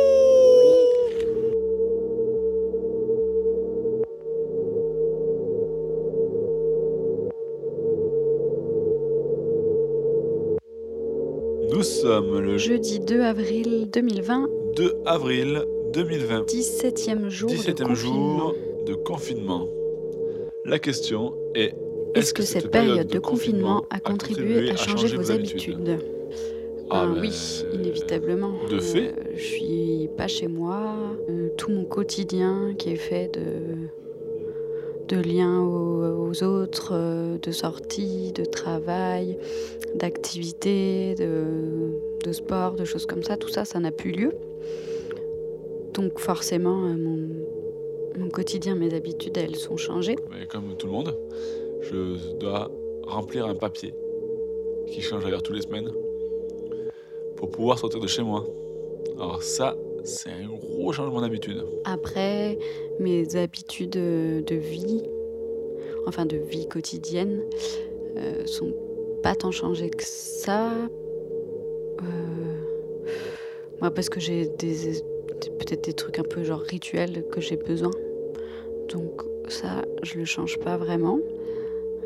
[11.83, 17.93] Nous sommes le Jeudi 2 avril 2020, 2 avril 2020, 17e jour de 17e confinement.
[18.37, 18.55] jour
[18.87, 19.67] de confinement.
[20.63, 21.75] La question est
[22.15, 25.99] Est-ce que cette période de confinement a contribué à changer vos habitudes
[26.89, 28.53] Ah, ben, Oui, inévitablement.
[28.69, 29.09] de fait.
[29.09, 30.95] Euh, je suis pas chez moi.
[31.29, 33.89] Euh, tout mon quotidien qui est fait de,
[35.13, 39.37] de liens aux, autres, euh, de sorties, de travail,
[39.95, 44.33] d'activités, de, sport, de choses comme ça, tout ça, ça n'a plus lieu.
[45.93, 46.95] Donc forcément, euh,
[48.17, 50.15] mon, quotidien, mes habitudes, elles sont changées.
[50.31, 51.15] Mais comme tout le monde,
[51.81, 52.71] je dois
[53.05, 53.93] remplir un papier
[54.87, 55.91] qui change d'ailleurs tous les semaines
[57.35, 58.45] pour pouvoir sortir de chez moi.
[59.17, 61.63] Alors ça, c'est un gros changement d'habitude.
[61.85, 62.57] Après,
[62.99, 65.03] mes habitudes de vie,
[66.07, 67.41] enfin de vie quotidienne,
[68.17, 68.73] euh, sont
[69.23, 70.71] pas tant changées que ça.
[72.01, 72.05] Euh,
[73.81, 77.57] moi, parce que j'ai des, des- peut-être des trucs un peu genre rituels que j'ai
[77.57, 77.91] besoin.
[78.89, 81.19] Donc ça, je le change pas vraiment.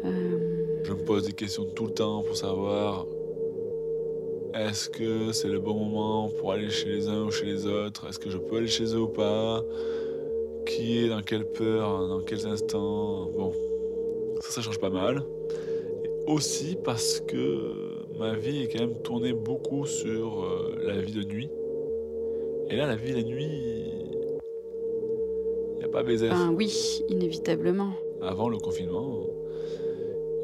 [0.06, 3.06] Euh, Je me pose des questions tout le temps pour savoir
[4.60, 8.08] Est-ce que c'est le bon moment pour aller chez les uns ou chez les autres?
[8.10, 9.64] Est-ce que je peux aller chez eux ou pas?
[10.66, 13.30] Qui est dans quelle peur, dans quels instants?
[13.38, 13.54] Bon,
[14.40, 15.24] ça, ça change pas mal.
[16.04, 21.14] Et aussi parce que ma vie est quand même tournée beaucoup sur euh, la vie
[21.14, 21.50] de nuit.
[22.72, 23.84] Et là, la vie de nuit,
[25.74, 26.30] il n'y a pas baiser.
[26.30, 27.92] Ben oui, inévitablement.
[28.22, 29.28] Avant le confinement,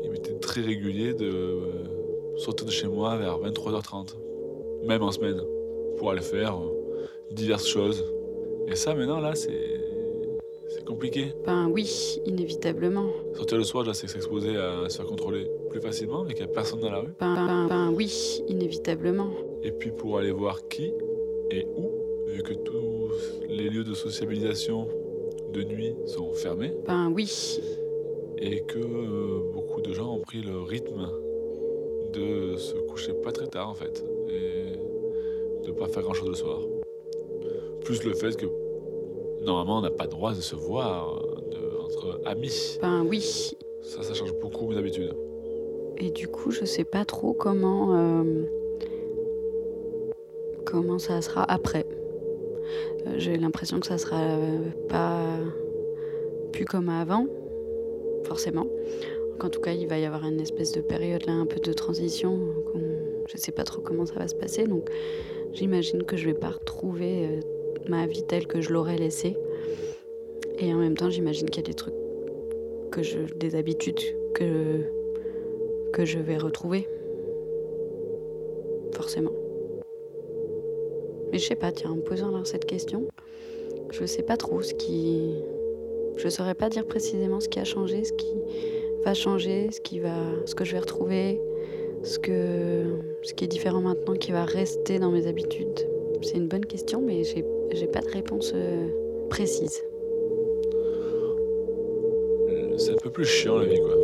[0.03, 1.57] il m'était très régulier de
[2.37, 4.15] sortir de chez moi vers 23h30,
[4.85, 5.41] même en semaine,
[5.97, 8.03] pour aller faire euh, diverses choses.
[8.67, 9.81] Et ça, maintenant, là, c'est
[10.69, 11.33] c'est compliqué.
[11.45, 13.07] Ben oui, inévitablement.
[13.35, 16.51] Sortir le soir, là, c'est s'exposer à se faire contrôler plus facilement, mais qu'il n'y
[16.51, 17.13] a personne dans la rue.
[17.19, 19.29] Ben, ben, ben oui, inévitablement.
[19.61, 20.91] Et puis pour aller voir qui
[21.51, 21.91] et où,
[22.27, 23.11] vu que tous
[23.47, 24.87] les lieux de sociabilisation
[25.53, 27.59] de nuit sont fermés, Ben oui,
[28.39, 31.07] et que euh, beaucoup de gens ont pris le rythme
[32.13, 36.35] de se coucher pas très tard en fait, et de pas faire grand chose le
[36.35, 36.59] soir.
[37.83, 38.45] Plus le fait que
[39.43, 41.21] normalement on n'a pas le droit de se voir
[41.51, 42.77] de- entre amis.
[42.81, 43.55] ben oui.
[43.81, 45.13] Ça, ça change beaucoup mes habitudes.
[45.97, 48.23] Et du coup, je sais pas trop comment euh,
[50.65, 51.85] comment ça sera après.
[53.07, 54.57] Euh, J'ai l'impression que ça sera euh,
[54.89, 55.19] pas
[56.51, 57.27] plus comme avant,
[58.25, 58.67] forcément.
[59.33, 61.59] Donc, en tout cas, il va y avoir une espèce de période là, un peu
[61.59, 62.39] de transition.
[63.27, 64.89] Je sais pas trop comment ça va se passer, donc
[65.53, 67.39] j'imagine que je vais pas retrouver euh,
[67.89, 69.35] ma vie telle que je l'aurais laissée.
[70.59, 71.95] Et en même temps, j'imagine qu'il y a des trucs
[72.91, 73.99] que je, des habitudes
[74.35, 74.81] que
[75.93, 76.87] que je vais retrouver.
[78.93, 79.31] Forcément.
[81.31, 83.07] Mais je sais pas, tiens, en me posant là cette question,
[83.89, 85.33] je sais pas trop ce qui.
[86.17, 88.35] Je saurais pas dire précisément ce qui a changé, ce qui
[89.03, 90.15] va changer, ce qui va.
[90.45, 91.39] ce que je vais retrouver,
[92.03, 92.85] ce que.
[93.23, 95.87] ce qui est différent maintenant, qui va rester dans mes habitudes.
[96.21, 98.87] C'est une bonne question, mais j'ai j'ai pas de réponse euh,
[99.29, 99.81] précise.
[102.77, 103.95] C'est un peu plus chiant la vie quoi.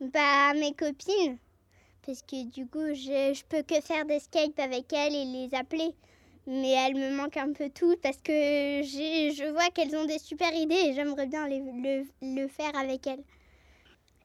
[0.00, 1.38] Bah, mes copines.
[2.06, 5.54] Parce que du coup, je, je peux que faire des Skype avec elles et les
[5.54, 5.94] appeler.
[6.50, 10.50] Mais elles me manquent un peu toutes parce que je vois qu'elles ont des super
[10.54, 13.22] idées et j'aimerais bien le, faire avec elles.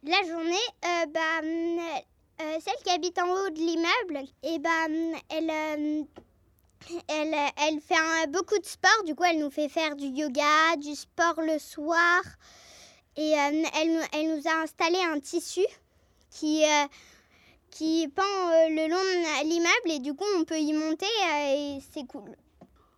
[0.03, 0.55] La journée,
[0.85, 6.03] euh, bah, euh, celle qui habite en haut de l'immeuble, et bah, hum, elle, euh,
[7.09, 9.03] elle, elle fait beaucoup de sport.
[9.05, 12.21] Du coup, elle nous fait faire du yoga, du sport le soir.
[13.17, 13.65] Et elle,
[14.13, 15.65] elle nous a installé un tissu
[16.29, 16.63] qui,
[17.73, 21.55] qui pend euh, le long de l'immeuble et du coup on peut y monter euh,
[21.55, 22.35] et c'est cool.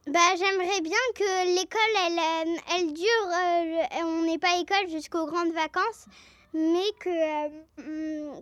[0.07, 5.53] Bah, j'aimerais bien que l'école elle, euh, elle dure, on n'est pas école jusqu'aux grandes
[5.53, 6.05] vacances,
[6.53, 7.47] mais que,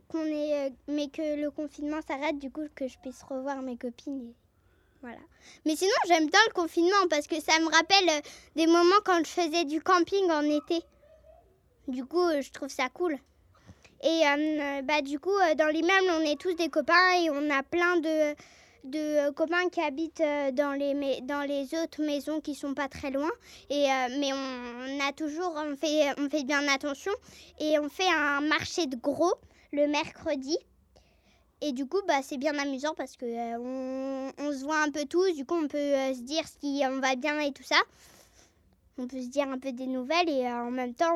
[0.07, 4.33] qu'on euh, mais que le confinement s'arrête, du coup que je puisse revoir mes copines.
[5.01, 5.21] Voilà.
[5.65, 8.23] Mais sinon j'aime bien le confinement parce que ça me rappelle
[8.55, 10.81] des moments quand je faisais du camping en été.
[11.87, 13.19] Du coup, je trouve ça cool.
[14.03, 17.49] Et euh, bah, du coup, euh, dans l'immeuble, on est tous des copains et on
[17.49, 18.35] a plein de,
[18.83, 23.11] de copains qui habitent euh, dans les, dans les autres maisons qui sont pas très
[23.11, 23.29] loin.
[23.69, 27.13] Et, euh, mais on, a toujours, on fait, on fait bien attention.
[27.59, 29.33] Et on fait un marché de gros
[29.71, 30.57] le mercredi.
[31.61, 34.91] Et du coup, bah, c'est bien amusant parce que euh, on, on se voit un
[34.91, 35.33] peu tous.
[35.33, 37.77] Du coup, on peut euh, se dire si on va bien et tout ça.
[38.97, 41.15] On peut se dire un peu des nouvelles et euh, en même temps,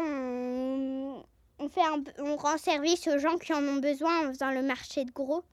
[1.60, 4.62] on fait un on rend service aux gens qui en ont besoin en faisant le
[4.62, 5.44] marché de gros.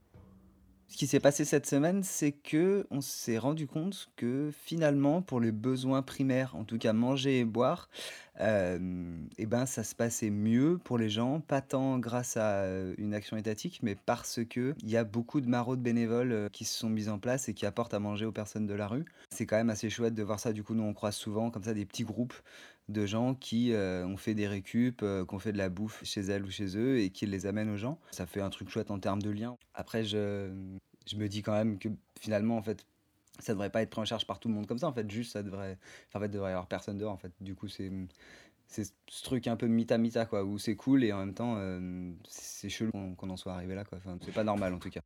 [0.88, 5.40] Ce qui s'est passé cette semaine, c'est que on s'est rendu compte que finalement, pour
[5.40, 7.88] les besoins primaires, en tout cas manger et boire,
[8.40, 12.94] euh, eh ben, ça se passait mieux pour les gens, pas tant grâce à euh,
[12.98, 16.64] une action étatique, mais parce que il y a beaucoup de maraudes bénévoles euh, qui
[16.64, 19.04] se sont mises en place et qui apportent à manger aux personnes de la rue.
[19.30, 20.52] C'est quand même assez chouette de voir ça.
[20.52, 22.34] Du coup, nous, on croise souvent comme ça des petits groupes
[22.88, 26.02] de gens qui euh, ont fait des récup, euh, qui ont fait de la bouffe
[26.04, 27.98] chez elles ou chez eux et qui les amènent aux gens.
[28.10, 29.56] Ça fait un truc chouette en termes de lien.
[29.74, 30.50] Après, je,
[31.16, 31.88] me dis quand même que
[32.20, 32.86] finalement, en fait,
[33.38, 34.86] ça devrait pas être pris en charge par tout le monde comme ça.
[34.86, 35.78] En fait, juste, ça devrait.
[36.14, 37.12] en fait, devrait y avoir personne dehors.
[37.12, 37.90] En fait, du coup, c'est.
[38.66, 42.70] Ce truc un peu mita-mita, quoi, où c'est cool et en même temps, euh, c'est
[42.70, 43.98] chelou qu'on qu'on en soit arrivé là, quoi.
[43.98, 45.00] Enfin, c'est pas normal en tout cas.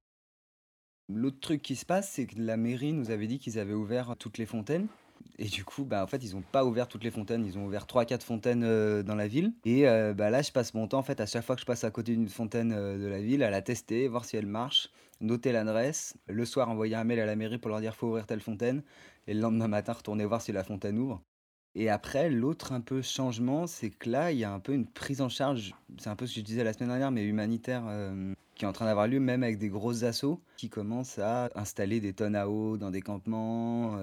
[1.09, 4.17] L'autre truc qui se passe, c'est que la mairie nous avait dit qu'ils avaient ouvert
[4.17, 4.87] toutes les fontaines.
[5.39, 7.47] Et du coup, bah, en fait, ils n'ont pas ouvert toutes les fontaines.
[7.47, 9.53] Ils ont ouvert 3-4 fontaines euh, dans la ville.
[9.65, 11.67] Et euh, bah, là, je passe mon temps, en fait, à chaque fois que je
[11.67, 14.47] passe à côté d'une fontaine euh, de la ville, à la tester, voir si elle
[14.47, 14.91] marche,
[15.21, 16.17] noter l'adresse.
[16.27, 18.83] Le soir, envoyer un mail à la mairie pour leur dire faut ouvrir telle fontaine.
[19.29, 21.23] Et le lendemain matin, retourner voir si la fontaine ouvre.
[21.77, 24.87] Et après, l'autre un peu changement, c'est que là, il y a un peu une
[24.87, 27.85] prise en charge, c'est un peu ce que je disais la semaine dernière, mais humanitaire,
[28.57, 32.01] qui est en train d'avoir lieu, même avec des grosses assauts, qui commencent à installer
[32.01, 33.97] des tonnes à eau dans des campements,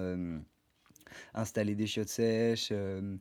[1.34, 3.16] installer des chiottes sèches, euh,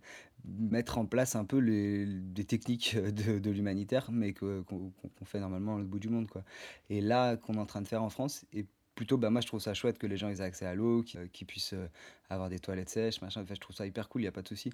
[0.46, 4.92] mettre en place un peu les, techniques de, l'humanitaire, mais qu'on
[5.24, 6.28] fait normalement au bout du monde.
[6.28, 6.44] Quoi.
[6.90, 8.66] Et là, qu'on est en train de faire en France, et
[8.96, 11.48] plutôt, bah, moi je trouve ça chouette que les gens aient accès à l'eau, qu'ils
[11.48, 11.88] puissent euh,
[12.30, 13.42] avoir des toilettes sèches, machin.
[13.42, 14.72] Enfin, je trouve ça hyper cool, il n'y a pas de souci.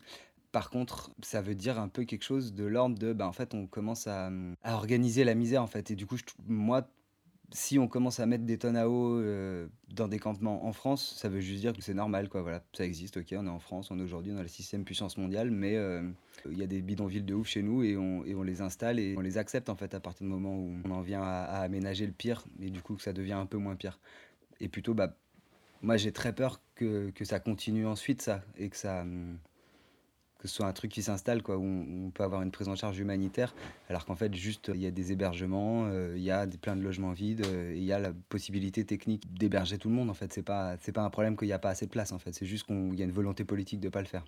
[0.52, 3.54] Par contre, ça veut dire un peu quelque chose de l'ordre de, bah, en fait,
[3.54, 4.30] on commence à,
[4.64, 5.92] à, organiser la misère, en fait.
[5.92, 6.88] Et du coup, moi,
[7.54, 11.16] si on commence à mettre des tonnes à eau euh, dans des campements en France,
[11.18, 12.42] ça veut juste dire que c'est normal, quoi.
[12.42, 15.18] Voilà, ça existe, ok, on est en France, on est aujourd'hui dans la sixième puissance
[15.18, 16.02] mondiale, mais euh,
[16.50, 19.22] il y a des bidonvilles de ouf chez nous et on, les installe et on
[19.22, 22.06] les accepte en fait à partir du moment où on en vient à, à aménager
[22.06, 24.00] le pire et du coup que ça devient un peu moins pire.
[24.60, 25.16] Et plutôt, bah,
[25.82, 29.38] moi j'ai très peur que, que, ça continue ensuite ça et que ça hum,
[30.42, 32.76] que ce soit un truc qui s'installe, quoi, où on, peut avoir une prise en
[32.76, 33.54] charge humanitaire,
[33.90, 36.76] alors qu'en fait, juste, il y a des hébergements, euh, il y a des, plein
[36.76, 40.16] de logements vides, euh, il y a la possibilité technique d'héberger tout le monde, en
[40.16, 40.34] fait.
[40.34, 42.34] C'est pas, pas un problème qu'il n'y a pas assez de place, en fait.
[42.34, 44.26] C'est juste qu'il y a une volonté politique de pas le faire.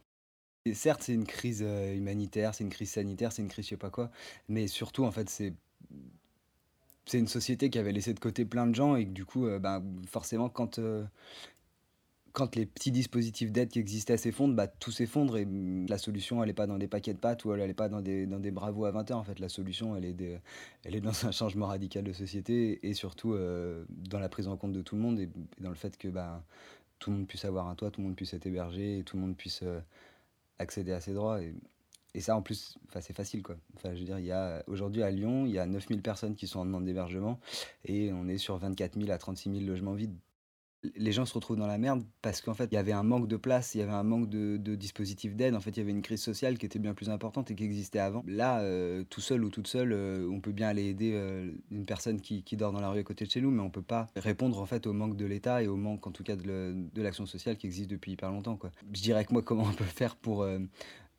[0.73, 3.77] Certes, c'est une crise euh, humanitaire, c'est une crise sanitaire, c'est une crise je sais
[3.77, 4.11] pas quoi,
[4.47, 5.53] mais surtout, en fait, c'est
[7.05, 9.45] c'est une société qui avait laissé de côté plein de gens et que du coup,
[9.59, 10.79] ben, forcément, quand,
[12.33, 15.47] quand les petits dispositifs d'aide qui existaient s'effondrent, bah, tout s'effondre et
[15.87, 18.01] la solution, elle n'est pas dans des paquets de pâtes ou elle n'est pas dans
[18.01, 19.19] des, dans des bravos à 20 heures.
[19.19, 20.41] En fait, la solution, elle est,
[20.83, 24.57] elle est dans un changement radical de société et surtout euh, dans la prise en
[24.57, 25.29] compte de tout le monde et,
[25.59, 26.43] dans le fait que bah,
[26.97, 29.15] tout le monde puisse avoir un toit, tout le monde puisse être hébergé et tout
[29.15, 29.79] le monde puisse euh,
[30.57, 31.39] accéder à ses droits.
[31.43, 31.53] Et,
[32.19, 33.41] ça, en plus, c'est facile.
[33.41, 33.57] Quoi.
[33.83, 36.85] Je veux dire, aujourd'hui à Lyon, il y a 9000 personnes qui sont en demande
[36.85, 37.39] d'hébergement
[37.85, 40.15] et on est sur 24 000 à 36 000 logements vides
[40.95, 43.27] les gens se retrouvent dans la merde parce qu'en fait, il y avait un manque
[43.27, 45.55] de place, il y avait un manque de, dispositifs d'aide.
[45.55, 47.63] En fait, il y avait une crise sociale qui était bien plus importante et qui
[47.63, 48.23] existait avant.
[48.27, 51.85] Là, euh, tout seul ou toute seule, euh, on peut bien aller aider euh, une
[51.85, 54.07] personne qui, dort dans la rue à côté de chez nous, mais on peut pas
[54.15, 57.25] répondre en fait au manque de l'État et au manque, en tout cas, de l'action
[57.25, 58.59] sociale qui existe depuis hyper longtemps.
[58.93, 60.45] Je dirais que moi, comment on peut faire pour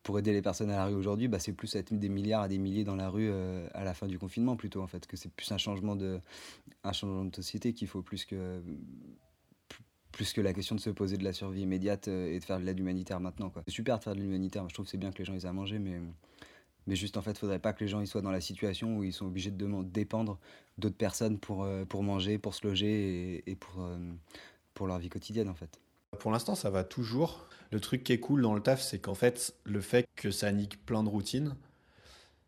[0.03, 2.47] pour aider les personnes à la rue aujourd'hui, bah, c'est plus être des milliards à
[2.47, 3.31] des milliers dans la rue
[3.73, 6.19] à la fin du confinement plutôt en fait, que c'est plus un changement de
[6.83, 8.61] un changement de société qu'il faut plus que
[10.15, 12.57] plus que la question de se poser de la survie immédiate euh, et de faire
[12.57, 13.51] de l'aide humanitaire maintenant.
[13.67, 15.45] C'est super de faire de l'humanitaire, je trouve que c'est bien que les gens aient
[15.45, 15.99] à manger, mais,
[16.87, 18.97] mais juste en fait, il faudrait pas que les gens ils soient dans la situation
[18.97, 20.39] où ils sont obligés de dépendre
[20.77, 23.97] d'autres personnes pour, euh, pour manger, pour se loger et, pour, euh,
[24.73, 25.81] pour leur vie quotidienne en fait.
[26.17, 27.49] Pour l'instant, ça va toujours.
[27.71, 30.49] Le truc qui est cool dans le taf, c'est qu'en fait, le fait que ça
[30.53, 31.57] nique plein de routines,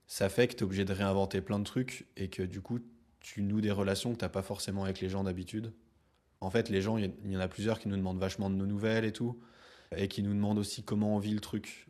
[0.07, 2.80] ça fait que tu es obligé de réinventer plein de trucs et que du coup,
[3.20, 5.74] tu noues des relations que tu pas forcément avec les gens d'habitude.
[6.40, 8.66] En fait, les gens, il y en a plusieurs qui nous demandent vachement de nos
[8.66, 9.40] nouvelles et tout,
[9.96, 11.88] et qui nous demandent aussi comment on vit le truc.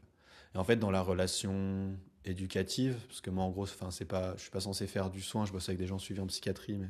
[0.56, 4.36] Et en fait, dans la relation éducative, parce que moi, en gros, enfin, c'est pas,
[4.38, 6.78] je suis pas censé faire du soin, je bosse avec des gens suivis en psychiatrie,
[6.78, 6.90] mais,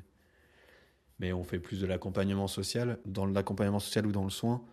[1.19, 2.99] mais on fait plus de l'accompagnement social.
[3.05, 4.63] Dans l'accompagnement social ou dans le soin,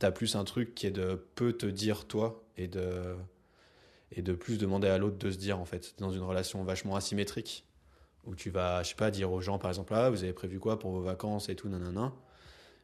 [0.00, 3.16] tu as plus un truc qui est de peu te dire toi et de,
[4.10, 6.96] et de plus demander à l'autre de se dire, en fait, dans une relation vachement
[6.96, 7.66] asymétrique
[8.24, 10.58] où tu vas, je sais pas, dire aux gens, par exemple, ah, vous avez prévu
[10.58, 12.12] quoi pour vos vacances et tout, nanana.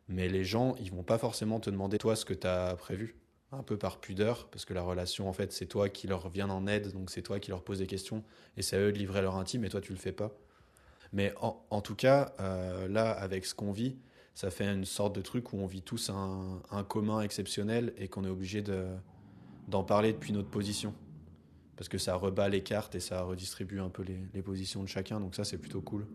[0.08, 3.16] Mais les gens, ils vont pas forcément te demander, toi, ce que tu as prévu.
[3.52, 6.50] Un peu par pudeur, parce que la relation, en fait, c'est toi qui leur viens
[6.50, 8.24] en aide, donc c'est toi qui leur pose des questions,
[8.56, 10.32] et c'est à eux de livrer leur intime, et toi, tu le fais pas.
[11.12, 13.96] Mais en, tout cas, euh, là, avec ce qu'on vit,
[14.34, 18.08] ça fait une sorte de truc où on vit tous un, un commun exceptionnel et
[18.08, 18.62] qu'on est obligé
[19.68, 20.92] d'en parler depuis notre position
[21.76, 25.20] parce que ça rebat les cartes et ça redistribue un peu les, positions de chacun.
[25.20, 26.06] Donc ça, c'est plutôt cool.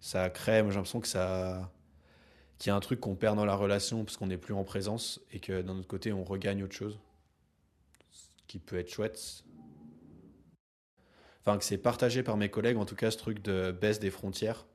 [0.00, 1.72] Ça crée, moi j'ai l'impression que ça,
[2.58, 4.64] qu'il y a un truc qu'on perd dans la relation parce qu'on n'est plus en
[4.64, 6.98] présence et que d'un autre côté, on regagne autre chose,
[8.10, 9.44] ce qui peut être chouette.
[11.40, 14.10] Enfin, que c'est partagé par mes collègues, en tout cas, ce truc de baisse des
[14.10, 14.66] frontières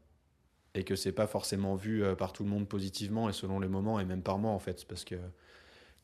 [0.74, 3.68] et que c'est pas forcément vu euh, par tout le monde positivement et selon les
[3.68, 5.15] moments et même par moi en fait, parce que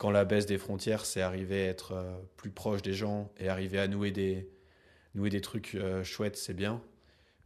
[0.03, 3.47] quand la baisse des frontières, c'est arriver à être euh, plus proche des gens et
[3.47, 6.81] arriver à nouer des, trucs euh, chouettes, c'est bien.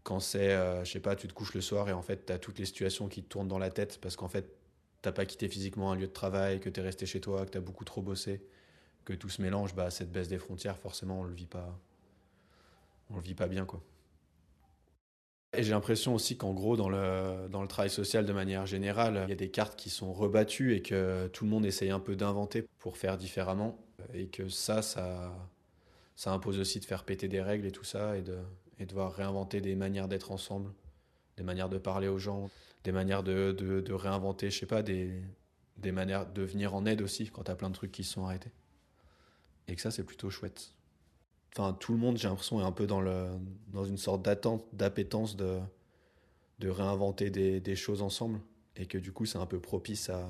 [0.02, 2.34] Quand c'est, euh, je sais pas, tu te couches le soir et en fait, tu
[2.34, 4.50] as toutes les situations qui te tournent dans la tête parce qu'en fait,
[5.04, 7.52] t'as pas quitté physiquement un lieu de travail, que tu es resté chez toi, que
[7.52, 8.42] tu as beaucoup trop bossé,
[9.06, 13.48] que tout se mélange, bah, cette baisse des frontières, forcément, on le le vit pas
[13.48, 13.84] bien, quoi.
[15.54, 19.22] Et j'ai l'impression aussi qu'en gros, dans le, dans le travail social de manière générale,
[19.26, 22.00] il y a des cartes qui sont rebattues et que tout le monde essaye un
[22.00, 23.80] peu d'inventer pour faire différemment.
[24.14, 25.34] Et que ça, ça,
[26.16, 28.38] ça impose aussi de faire péter des règles et tout ça et de,
[28.80, 30.72] et devoir réinventer des manières d'être ensemble,
[31.38, 32.50] des manières de parler aux gens,
[32.84, 35.12] des manières de, de, réinventer, je sais pas, des,
[35.78, 38.14] des manières de venir en aide aussi quand tu as plein de trucs qui se
[38.14, 38.52] sont arrêtés.
[39.68, 40.74] Et que ça, c'est plutôt chouette.
[41.58, 43.30] Enfin, tout le monde, j'ai l'impression, est un peu dans, le,
[43.70, 45.60] dans une sorte d'attente, d'appétence de,
[46.60, 48.40] de réinventer des, des choses ensemble.
[48.76, 50.30] Et que du coup, c'est un peu propice à,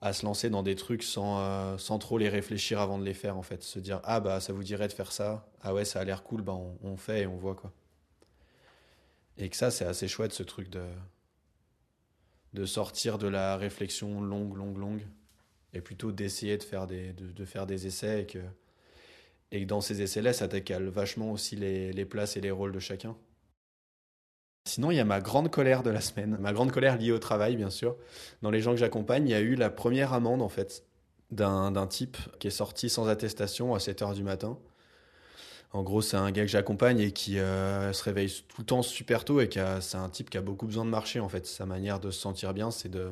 [0.00, 3.12] à se lancer dans des trucs sans, euh, sans trop les réfléchir avant de les
[3.12, 3.62] faire, en fait.
[3.62, 5.46] Se dire, ah bah, ça vous dirait de faire ça.
[5.60, 7.70] Ah ouais, ça a l'air cool, bah, on, fait et on voit, quoi.
[9.36, 10.86] Et que ça, c'est assez chouette, ce truc de,
[12.54, 15.06] de sortir de la réflexion longue, longue, longue,
[15.74, 18.38] et plutôt d'essayer de faire des, de, de faire des essais, et que,
[19.52, 22.78] et que dans ces essais-là, ça décale vachement aussi les, places et les rôles de
[22.78, 23.16] chacun.
[24.64, 27.18] Sinon, il y a ma grande colère de la semaine, ma grande colère liée au
[27.18, 27.96] travail, bien sûr.
[28.42, 30.84] Dans les gens que j'accompagne, il y a eu la première amende, en fait,
[31.30, 34.58] d'un type qui est sorti sans attestation à 7 h du matin.
[35.72, 38.82] En gros, c'est un gars que j'accompagne et qui euh, se réveille tout le temps
[38.82, 39.48] super tôt et
[39.80, 41.46] c'est un type qui a beaucoup besoin de marcher, en fait.
[41.46, 43.10] Sa manière de se sentir bien, c'est de,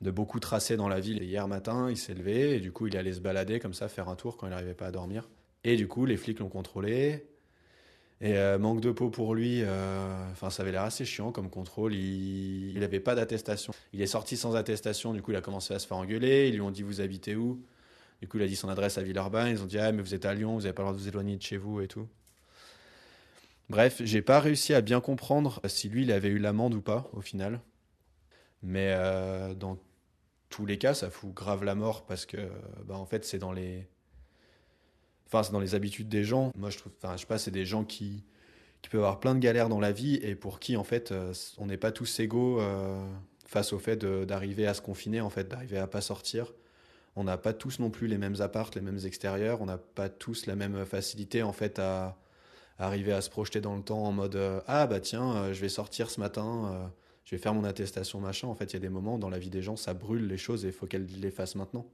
[0.00, 1.22] de beaucoup tracer dans la ville.
[1.22, 4.08] Hier matin, il s'est levé et du coup, il allait se balader comme ça, faire
[4.08, 5.28] un tour quand il n'arrivait pas à dormir.
[5.64, 7.26] Et du coup, les flics l'ont contrôlé.
[8.22, 11.48] Et euh, manque de peau pour lui, euh, enfin ça avait l'air assez chiant comme
[11.48, 11.94] contrôle.
[11.94, 13.72] Il n'avait pas d'attestation.
[13.94, 16.48] Il est sorti sans attestation, du coup il a commencé à se faire engueuler.
[16.48, 17.64] Ils lui ont dit vous habitez où?
[18.20, 19.48] Du coup il a dit son adresse à Villeurbanne.
[19.48, 21.00] Ils ont dit ah mais vous êtes à Lyon, vous n'avez pas le droit de
[21.00, 22.06] vous éloigner de chez vous et tout.
[23.70, 27.08] Bref, j'ai pas réussi à bien comprendre si lui il avait eu l'amende ou pas
[27.14, 27.60] au final.
[28.62, 29.78] Mais euh, dans
[30.50, 32.36] tous les cas, ça fout grave la mort parce que
[32.84, 33.86] bah, en fait c'est dans les
[35.32, 36.50] Enfin, c'est dans les habitudes des gens.
[36.56, 38.24] Moi, je trouve, enfin, je sais pas, c'est des gens qui,
[38.82, 41.32] qui peuvent avoir plein de galères dans la vie et pour qui, en fait, euh,
[41.58, 43.00] on n'est pas tous égaux euh,
[43.46, 46.52] face au fait d'arriver à se confiner, en fait, d'arriver à pas sortir.
[47.14, 49.60] On n'a pas tous non plus les mêmes apparts, les mêmes extérieurs.
[49.62, 52.18] On n'a pas tous la même facilité, en fait, à,
[52.80, 55.68] arriver à se projeter dans le temps en mode euh, ah bah tiens, je vais
[55.68, 56.90] sortir ce matin,
[57.24, 58.48] je vais faire mon attestation machin.
[58.48, 60.38] En fait, il y a des moments dans la vie des gens, ça brûle les
[60.38, 61.86] choses et il faut qu'elles les fassent maintenant.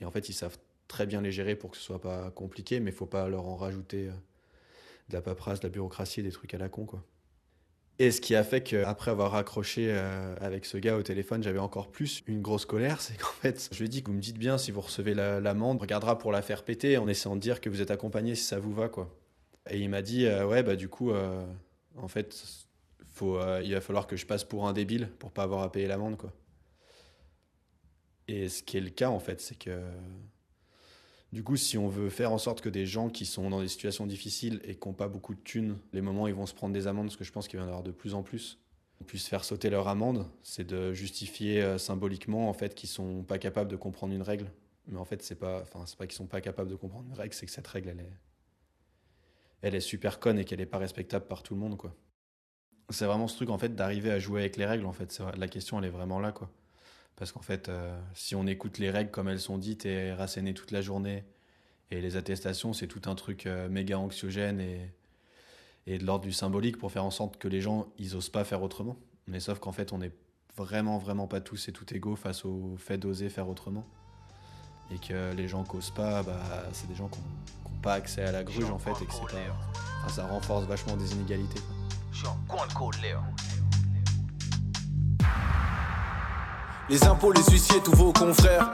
[0.00, 0.58] Et en fait, ils savent
[0.90, 3.56] très bien les gérer pour que ce soit pas compliqué, mais faut pas leur en
[3.56, 4.12] rajouter euh,
[5.08, 7.02] de la paperasse, de la bureaucratie des trucs à la con, quoi.
[8.00, 11.58] Et ce qui a fait qu'après avoir raccroché euh, avec ce gars au téléphone, j'avais
[11.58, 14.38] encore plus une grosse colère, c'est qu'en fait, je lui ai dit vous me dites
[14.38, 17.40] bien si vous recevez la- l'amende, on regardera pour la faire péter en essayant de
[17.40, 19.14] dire que vous êtes accompagné si ça vous va, quoi.
[19.70, 21.12] Et il m'a dit, euh, ouais, bah du coup,
[21.96, 22.42] en fait,
[23.22, 26.16] il va falloir que je passe pour un débile pour pas avoir à payer l'amende,
[26.16, 26.32] quoi.
[28.28, 29.78] Et ce qui est le cas, en fait, c'est que
[31.32, 33.68] du coup, si on veut faire en sorte que des gens qui sont dans des
[33.68, 36.54] situations difficiles et qui n'ont pas beaucoup de thunes, les moments où ils vont se
[36.54, 38.22] prendre des amendes, parce que je pense qu'il va y en avoir de plus en
[38.22, 38.58] plus,
[39.06, 43.38] puissent faire sauter leur amende, c'est de justifier euh, symboliquement en fait qu'ils sont pas
[43.38, 44.50] capables de comprendre une règle.
[44.86, 47.14] Mais en fait, c'est pas, enfin, c'est pas qu'ils sont pas capables de comprendre une
[47.14, 48.12] règle, c'est que cette règle, elle est,
[49.62, 51.94] elle est super conne et qu'elle est pas respectable par tout le monde, quoi.
[52.90, 54.84] C'est vraiment ce truc en fait d'arriver à jouer avec les règles.
[54.84, 56.50] En fait, la question, elle est vraiment là, quoi.
[57.16, 60.54] Parce qu'en fait, euh, si on écoute les règles comme elles sont dites et rassénées
[60.54, 61.24] toute la journée,
[61.90, 64.92] et les attestations, c'est tout un truc euh, méga anxiogène et,
[65.86, 68.44] et de l'ordre du symbolique pour faire en sorte que les gens, ils osent pas
[68.44, 68.96] faire autrement.
[69.26, 70.12] Mais sauf qu'en fait, on n'est
[70.56, 73.86] vraiment, vraiment pas tous et tout égaux face au fait d'oser faire autrement.
[74.92, 76.40] Et que les gens qui osent pas, bah,
[76.72, 79.20] c'est des gens qui n'ont pas accès à la gruge, en fait, et que c'est
[79.20, 79.38] pas...
[79.98, 81.60] Enfin, ça renforce vachement des inégalités.
[81.60, 81.76] quoi.
[86.90, 88.68] Les impôts, les huissiers, tous vos confrères.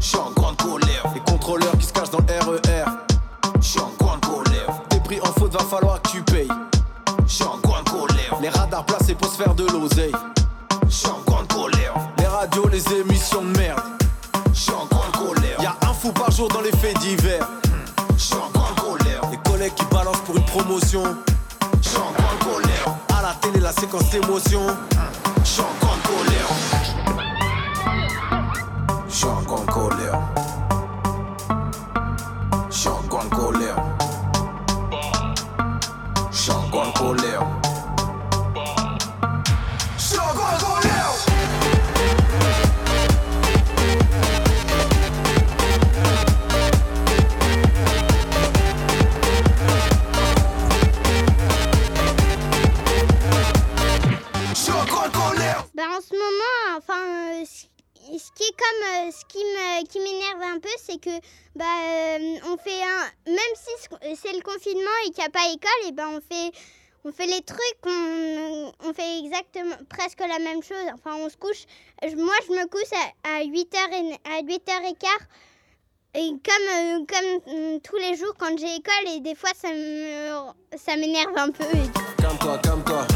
[0.00, 1.04] Je suis en grande colère.
[1.12, 2.84] Les contrôleurs qui se cachent dans le RER.
[3.60, 4.82] Je suis en grande colère.
[4.88, 6.48] T'es pris en faute, va falloir que tu payes.
[7.26, 8.38] Je suis en grande colère.
[8.40, 10.14] Les radars placés pour se faire de l'oseille.
[10.86, 11.92] Je suis en grande colère.
[12.16, 13.82] Les radios, les émissions de merde.
[14.54, 15.60] Je suis en grande colère.
[15.60, 17.46] Y'a un fou par jour dans les faits divers.
[18.16, 19.20] Je suis en grande colère.
[19.30, 21.02] Les collègues qui balancent pour une promotion.
[21.82, 22.96] Je suis en grande colère.
[23.14, 24.62] À la télé, la séquence d'émotion.
[25.44, 26.81] Je suis en grande colère.
[29.22, 30.18] Je suis en grande colère.
[32.68, 33.76] Je suis en grande colère.
[36.32, 36.50] Je suis
[58.18, 61.10] ce qui est comme, euh, ce qui me, qui m'énerve un peu, c'est que,
[61.56, 65.30] bah, euh, on fait un, même si ce- c'est le confinement et qu'il n'y a
[65.30, 66.52] pas école, et ben on fait,
[67.04, 70.86] on fait les trucs, on, fait exactement, presque la même chose.
[70.94, 71.64] Enfin, on se couche.
[72.16, 72.92] Moi, je me couche
[73.24, 75.06] à, à 8h et, à 8h15.
[76.14, 79.68] Et comme, euh, comme euh, tous les jours quand j'ai école, et des fois ça
[80.76, 81.64] ça m'énerve un peu.
[81.64, 83.06] et- Calme-toi, calme-toi.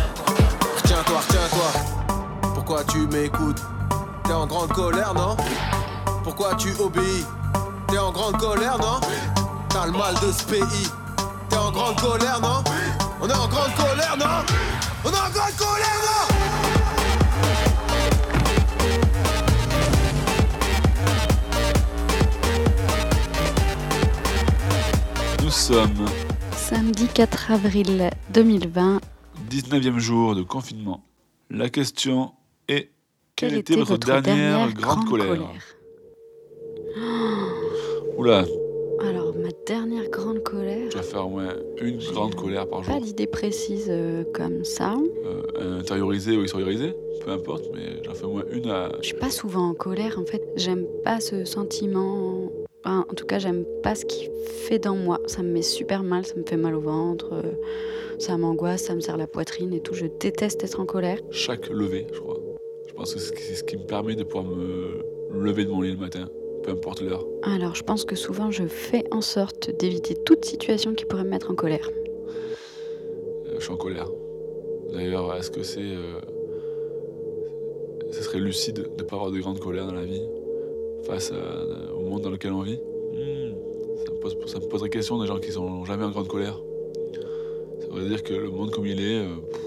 [0.82, 2.51] Retiens-toi, retiens-toi.
[2.55, 3.61] Pourquoi tu m'écoutes?
[4.27, 5.37] T'es en grande colère, non
[6.24, 7.24] Pourquoi tu obéis
[7.87, 8.99] T'es en grande colère, non
[9.68, 10.91] T'as le mal de ce pays.
[11.49, 12.64] T'es en grande colère, non
[13.20, 14.45] On est en grande colère, non
[15.05, 16.35] On est en grande colère, non
[25.45, 26.07] Nous sommes
[26.57, 29.01] Samedi 4 avril 2020.
[29.49, 31.05] 19e jour de confinement.
[31.49, 32.33] La question
[32.66, 32.91] est
[33.37, 35.53] quelle, était, votre, dernière, grande, colère,
[38.16, 38.47] Oula,
[39.01, 40.89] Alors, ma dernière grande colère.
[40.89, 42.95] tu vas faire au moins une grande colère par jour.
[42.95, 44.95] Pas d'idée précise euh, comme ça.
[45.26, 48.91] Euh, intériorisée ou extériorisée, peu importe, mais j'en fais au moins une à.
[49.03, 50.43] Je suis pas souvent en colère en fait.
[50.57, 52.51] J'aime pas ce sentiment.
[52.82, 54.30] Enfin, en tout cas, j'aime pas ce qu'il
[54.66, 55.20] fait dans moi.
[55.26, 57.53] Ça me met super mal, ça me fait mal au ventre, euh,
[58.18, 59.93] ça m'angoisse, ça me serre la poitrine et tout.
[59.93, 61.18] Je déteste être en colère.
[61.30, 62.39] Chaque levée, je crois.
[62.97, 65.92] Je pense que c'est ce qui me permet de pouvoir me lever de mon lit
[65.92, 66.30] le matin,
[66.62, 67.26] peu importe l'heure.
[67.42, 71.28] Alors, je pense que souvent, je fais en sorte d'éviter toute situation qui pourrait me
[71.30, 71.90] mettre en colère.
[71.90, 74.09] Euh, je suis en colère.
[74.92, 75.80] D'ailleurs, est-ce que c'est.
[75.82, 76.20] euh,
[78.12, 80.22] Ce serait lucide de ne pas avoir de grande colère dans la vie
[81.03, 82.80] face à- au monde dans lequel on vit?
[83.12, 83.53] Hmm,
[84.07, 86.59] ça, me pose, ça me poserait question des gens qui sont jamais en grande colère.
[87.80, 89.61] Ça veut dire que le monde comme il est, euh, pff,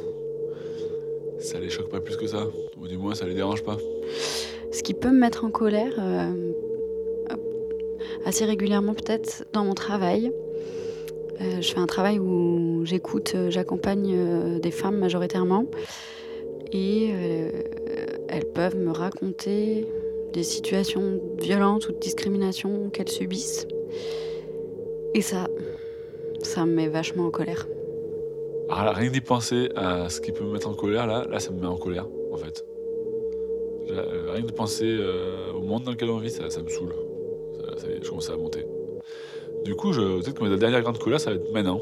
[1.39, 2.47] ça les choque pas plus que ça.
[2.79, 3.77] Ou du moins, ça les dérange pas.
[4.71, 6.51] Ce qui peut me mettre en colère, euh,
[8.25, 10.31] assez régulièrement peut-être, dans mon travail.
[11.41, 15.65] Euh, je fais un travail où j'écoute, euh, j'accompagne euh, des femmes majoritairement.
[16.71, 17.49] Et euh,
[18.27, 19.87] elles peuvent me raconter
[20.33, 23.67] des situations violentes ou de discrimination qu'elles subissent.
[25.15, 25.47] Et ça,
[26.43, 27.67] ça me met vachement en colère.
[28.69, 31.39] Alors là, rien d'y penser à ce qui peut me mettre en colère, là, là,
[31.39, 32.63] ça me met en colère, en fait.
[33.89, 36.93] Euh, Rien de penser euh, au monde dans lequel on vit, ça, me saoule.
[37.77, 38.65] Ça, je commence à monter.
[39.65, 41.81] Du coup, peut-être que ma dernière grande colère, ça va être maintenant.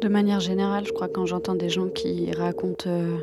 [0.00, 3.16] De manière générale, je crois quand j'entends des gens qui racontent euh,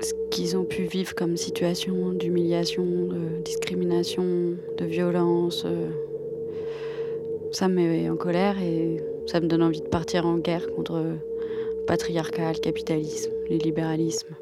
[0.00, 5.66] ce qu'ils ont pu vivre comme situation d'humiliation, de discrimination, de violence,
[7.50, 10.98] ça me met en colère et ça me donne envie de partir en guerre contre
[10.98, 14.34] le patriarcat, le capitalisme, le libéralisme.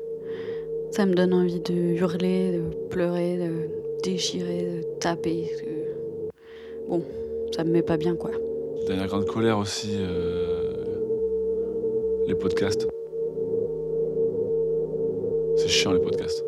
[0.93, 3.69] Ça me donne envie de hurler, de pleurer, de
[4.03, 5.51] déchirer, de taper.
[6.89, 7.03] Bon,
[7.55, 8.31] ça me met pas bien quoi.
[8.87, 10.73] Dernière grande colère aussi, euh,
[12.27, 12.89] les podcasts.
[15.57, 16.48] C'est chiant les podcasts.